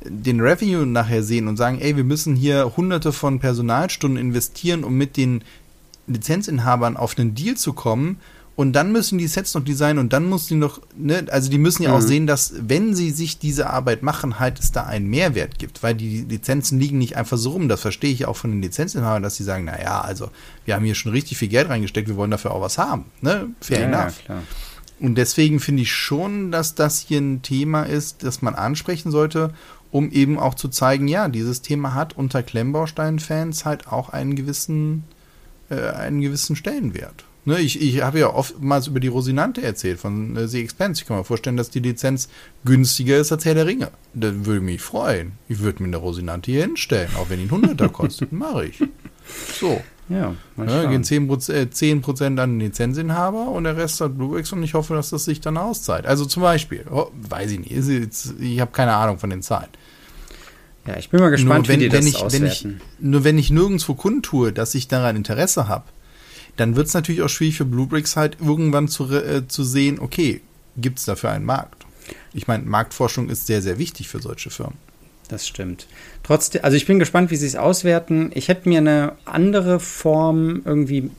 den 0.04 0.40
Revenue 0.40 0.86
nachher 0.86 1.24
sehen 1.24 1.48
und 1.48 1.56
sagen, 1.56 1.80
ey, 1.80 1.96
wir 1.96 2.04
müssen 2.04 2.36
hier 2.36 2.76
hunderte 2.76 3.12
von 3.12 3.40
Personalstunden 3.40 4.16
investieren, 4.16 4.84
um 4.84 4.96
mit 4.96 5.16
den 5.16 5.42
Lizenzinhabern 6.06 6.96
auf 6.96 7.18
einen 7.18 7.34
Deal 7.34 7.56
zu 7.56 7.72
kommen, 7.72 8.18
und 8.58 8.72
dann 8.72 8.90
müssen 8.90 9.18
die 9.18 9.28
Sets 9.28 9.54
noch 9.54 9.62
designen 9.62 10.00
und 10.00 10.12
dann 10.12 10.24
muss 10.24 10.48
die 10.48 10.56
noch, 10.56 10.80
ne, 10.96 11.26
also 11.30 11.48
die 11.48 11.58
müssen 11.58 11.84
ja 11.84 11.90
mhm. 11.90 11.94
auch 11.94 12.00
sehen, 12.00 12.26
dass 12.26 12.54
wenn 12.58 12.92
sie 12.92 13.12
sich 13.12 13.38
diese 13.38 13.70
Arbeit 13.70 14.02
machen, 14.02 14.40
halt 14.40 14.58
es 14.58 14.72
da 14.72 14.82
einen 14.82 15.06
Mehrwert 15.06 15.60
gibt, 15.60 15.84
weil 15.84 15.94
die 15.94 16.22
Lizenzen 16.22 16.80
liegen 16.80 16.98
nicht 16.98 17.16
einfach 17.16 17.38
so 17.38 17.50
rum. 17.50 17.68
Das 17.68 17.82
verstehe 17.82 18.10
ich 18.10 18.26
auch 18.26 18.34
von 18.34 18.50
den 18.50 18.60
Lizenzinhabern, 18.60 19.22
dass 19.22 19.36
sie 19.36 19.44
sagen, 19.44 19.66
naja, 19.66 20.00
also 20.00 20.32
wir 20.64 20.74
haben 20.74 20.84
hier 20.84 20.96
schon 20.96 21.12
richtig 21.12 21.38
viel 21.38 21.46
Geld 21.46 21.68
reingesteckt, 21.68 22.08
wir 22.08 22.16
wollen 22.16 22.32
dafür 22.32 22.50
auch 22.50 22.60
was 22.60 22.78
haben, 22.78 23.04
ne? 23.20 23.46
Fair 23.60 23.78
ja, 23.78 23.86
enough. 23.86 24.14
Ja, 24.28 24.42
und 24.98 25.14
deswegen 25.14 25.60
finde 25.60 25.82
ich 25.82 25.92
schon, 25.92 26.50
dass 26.50 26.74
das 26.74 26.98
hier 26.98 27.20
ein 27.20 27.42
Thema 27.42 27.84
ist, 27.84 28.24
das 28.24 28.42
man 28.42 28.56
ansprechen 28.56 29.12
sollte, 29.12 29.54
um 29.92 30.10
eben 30.10 30.36
auch 30.36 30.56
zu 30.56 30.66
zeigen, 30.66 31.06
ja, 31.06 31.28
dieses 31.28 31.62
Thema 31.62 31.94
hat 31.94 32.16
unter 32.16 32.42
Klemmbaustein-Fans 32.42 33.64
halt 33.64 33.86
auch 33.86 34.08
einen 34.08 34.34
gewissen, 34.34 35.04
äh, 35.70 35.90
einen 35.90 36.20
gewissen 36.20 36.56
Stellenwert. 36.56 37.27
Ne, 37.48 37.60
ich 37.60 37.80
ich 37.80 38.02
habe 38.02 38.18
ja 38.18 38.34
oftmals 38.34 38.88
über 38.88 39.00
die 39.00 39.08
Rosinante 39.08 39.62
erzählt 39.62 39.98
von 39.98 40.36
äh, 40.36 40.46
The 40.46 40.60
Expense. 40.60 41.00
Ich 41.00 41.08
kann 41.08 41.16
mir 41.16 41.24
vorstellen, 41.24 41.56
dass 41.56 41.70
die 41.70 41.80
Lizenz 41.80 42.28
günstiger 42.66 43.16
ist 43.16 43.32
als 43.32 43.46
Herr 43.46 43.54
der 43.54 43.66
Ringe. 43.66 43.90
Da 44.12 44.44
würde 44.44 44.60
mich 44.60 44.82
freuen. 44.82 45.32
Ich 45.48 45.60
würde 45.60 45.82
mir 45.82 45.86
eine 45.86 45.96
Rosinante 45.96 46.50
hier 46.50 46.60
hinstellen, 46.64 47.08
auch 47.16 47.30
wenn 47.30 47.38
die 47.38 47.46
ein 47.46 47.50
Hunderter 47.50 47.88
kostet. 47.88 48.32
Mache 48.32 48.66
ich. 48.66 48.82
So. 49.58 49.80
Ja, 50.10 50.34
ne, 50.56 50.88
gehen 50.90 51.04
10%, 51.04 51.52
äh, 51.54 51.70
10 51.70 52.04
an 52.20 52.36
den 52.36 52.60
Lizenzinhaber 52.60 53.48
und 53.48 53.64
der 53.64 53.78
Rest 53.78 54.02
hat 54.02 54.18
Bluex 54.18 54.52
und 54.52 54.62
ich 54.62 54.74
hoffe, 54.74 54.92
dass 54.92 55.08
das 55.08 55.24
sich 55.24 55.40
dann 55.40 55.56
auszahlt. 55.56 56.04
Also 56.04 56.26
zum 56.26 56.42
Beispiel, 56.42 56.84
oh, 56.90 57.06
weiß 57.14 57.50
ich 57.52 57.60
nicht, 57.60 57.70
jetzt, 57.70 58.34
ich 58.40 58.60
habe 58.60 58.72
keine 58.72 58.92
Ahnung 58.92 59.18
von 59.18 59.30
den 59.30 59.40
Zahlen. 59.40 59.68
Ja, 60.86 60.98
ich 60.98 61.08
bin 61.08 61.20
mal 61.20 61.30
gespannt, 61.30 61.68
wenn, 61.68 61.80
wie 61.80 61.84
die 61.84 61.92
wenn 61.92 62.04
das 62.04 62.08
ich, 62.08 62.16
auswerten. 62.16 62.44
Wenn 62.44 62.52
ich, 62.52 62.66
nur 63.00 63.24
wenn 63.24 63.38
ich 63.38 63.50
nirgendwo 63.50 63.94
kundtue, 63.94 64.52
dass 64.52 64.74
ich 64.74 64.88
daran 64.88 65.16
Interesse 65.16 65.66
habe, 65.66 65.84
dann 66.58 66.76
wird 66.76 66.88
es 66.88 66.94
natürlich 66.94 67.22
auch 67.22 67.28
schwierig 67.28 67.56
für 67.56 67.64
Bluebricks 67.64 68.16
halt 68.16 68.36
irgendwann 68.40 68.88
zu, 68.88 69.10
äh, 69.12 69.46
zu 69.46 69.64
sehen, 69.64 69.98
okay, 70.00 70.40
gibt 70.76 70.98
es 70.98 71.04
dafür 71.04 71.30
einen 71.30 71.44
Markt? 71.44 71.86
Ich 72.32 72.46
meine, 72.46 72.64
Marktforschung 72.64 73.28
ist 73.28 73.46
sehr, 73.46 73.62
sehr 73.62 73.78
wichtig 73.78 74.08
für 74.08 74.20
solche 74.20 74.50
Firmen. 74.50 74.76
Das 75.28 75.46
stimmt. 75.46 75.86
Trotzdem, 76.22 76.64
also 76.64 76.76
ich 76.76 76.86
bin 76.86 76.98
gespannt, 76.98 77.30
wie 77.30 77.36
sie 77.36 77.46
es 77.46 77.54
auswerten. 77.54 78.30
Ich 78.34 78.48
hätte 78.48 78.68
mir 78.68 78.78
eine 78.78 79.12
andere 79.26 79.78
Form 79.78 80.62
irgendwie, 80.64 81.10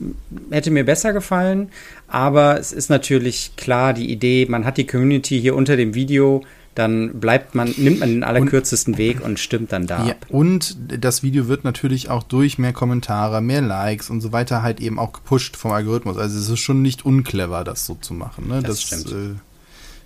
hätte 0.50 0.72
mir 0.72 0.84
besser 0.84 1.12
gefallen. 1.12 1.70
Aber 2.08 2.58
es 2.58 2.72
ist 2.72 2.90
natürlich 2.90 3.52
klar, 3.56 3.94
die 3.94 4.10
Idee, 4.10 4.46
man 4.48 4.64
hat 4.64 4.78
die 4.78 4.86
Community 4.86 5.40
hier 5.40 5.54
unter 5.54 5.76
dem 5.76 5.94
Video 5.94 6.42
dann 6.74 7.18
bleibt 7.18 7.54
man, 7.54 7.74
nimmt 7.76 8.00
man 8.00 8.08
den 8.08 8.24
allerkürzesten 8.24 8.94
und, 8.94 8.98
Weg 8.98 9.20
und 9.20 9.40
stimmt 9.40 9.72
dann 9.72 9.86
da 9.86 10.06
ja, 10.06 10.12
ab. 10.12 10.26
Und 10.28 10.76
das 10.88 11.22
Video 11.22 11.48
wird 11.48 11.64
natürlich 11.64 12.10
auch 12.10 12.22
durch 12.22 12.58
mehr 12.58 12.72
Kommentare, 12.72 13.40
mehr 13.40 13.60
Likes 13.60 14.08
und 14.08 14.20
so 14.20 14.32
weiter 14.32 14.62
halt 14.62 14.80
eben 14.80 14.98
auch 14.98 15.12
gepusht 15.12 15.56
vom 15.56 15.72
Algorithmus. 15.72 16.16
Also 16.16 16.38
es 16.38 16.48
ist 16.48 16.60
schon 16.60 16.80
nicht 16.80 17.04
unclever, 17.04 17.64
das 17.64 17.86
so 17.86 17.96
zu 17.96 18.14
machen. 18.14 18.48
Ne? 18.48 18.62
Das, 18.62 18.80
das 18.80 18.82
stimmt. 18.82 19.12
Äh, 19.12 19.38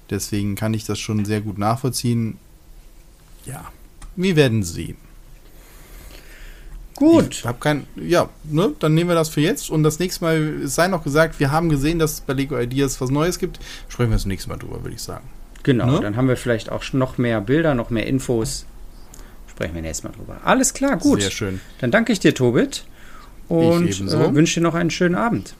deswegen 0.08 0.54
kann 0.54 0.72
ich 0.72 0.84
das 0.84 0.98
schon 0.98 1.24
sehr 1.24 1.42
gut 1.42 1.58
nachvollziehen. 1.58 2.38
Ja, 3.44 3.64
wir 4.16 4.34
werden 4.36 4.62
sehen. 4.62 4.96
Gut. 6.94 7.34
Ich 7.34 7.44
habe 7.44 7.58
kein, 7.58 7.86
ja, 7.96 8.30
ne, 8.44 8.72
dann 8.78 8.94
nehmen 8.94 9.10
wir 9.10 9.16
das 9.16 9.28
für 9.28 9.40
jetzt 9.40 9.68
und 9.68 9.82
das 9.82 9.98
nächste 9.98 10.24
Mal, 10.24 10.62
es 10.62 10.76
sei 10.76 10.88
noch 10.88 11.02
gesagt, 11.02 11.40
wir 11.40 11.50
haben 11.50 11.68
gesehen, 11.68 11.98
dass 11.98 12.12
es 12.14 12.20
bei 12.20 12.32
Lego 12.32 12.58
Ideas 12.58 13.00
was 13.00 13.10
Neues 13.10 13.38
gibt. 13.38 13.58
Sprechen 13.88 14.10
wir 14.10 14.16
das 14.16 14.26
nächste 14.26 14.48
Mal 14.48 14.56
drüber, 14.56 14.82
würde 14.82 14.94
ich 14.94 15.02
sagen. 15.02 15.28
Genau, 15.64 15.86
ne? 15.86 16.00
dann 16.00 16.16
haben 16.16 16.28
wir 16.28 16.36
vielleicht 16.36 16.70
auch 16.70 16.84
noch 16.92 17.18
mehr 17.18 17.40
Bilder, 17.40 17.74
noch 17.74 17.90
mehr 17.90 18.06
Infos. 18.06 18.66
Sprechen 19.50 19.74
wir 19.74 19.82
nächstes 19.82 20.04
Mal 20.04 20.16
drüber. 20.16 20.40
Alles 20.44 20.74
klar, 20.74 20.96
gut. 20.96 21.22
Sehr 21.22 21.30
schön. 21.30 21.60
Dann 21.80 21.90
danke 21.90 22.12
ich 22.12 22.20
dir, 22.20 22.34
Tobit. 22.34 22.84
Und 23.48 23.88
äh, 23.88 24.34
wünsche 24.34 24.60
dir 24.60 24.64
noch 24.64 24.74
einen 24.74 24.90
schönen 24.90 25.14
Abend. 25.14 25.54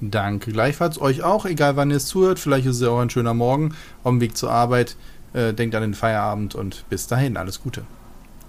Danke 0.00 0.50
gleichfalls 0.50 1.00
euch 1.00 1.22
auch, 1.22 1.46
egal 1.46 1.76
wann 1.76 1.90
ihr 1.90 1.96
es 1.96 2.06
zuhört. 2.06 2.40
Vielleicht 2.40 2.66
ist 2.66 2.76
es 2.76 2.82
ja 2.82 2.88
auch 2.88 2.98
ein 2.98 3.10
schöner 3.10 3.34
Morgen 3.34 3.74
auf 4.02 4.10
dem 4.10 4.20
Weg 4.20 4.36
zur 4.36 4.50
Arbeit. 4.50 4.96
Äh, 5.32 5.54
denkt 5.54 5.74
an 5.74 5.82
den 5.82 5.94
Feierabend 5.94 6.54
und 6.54 6.84
bis 6.90 7.06
dahin, 7.06 7.36
alles 7.36 7.62
Gute. 7.62 7.84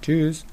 Tschüss. 0.02 0.46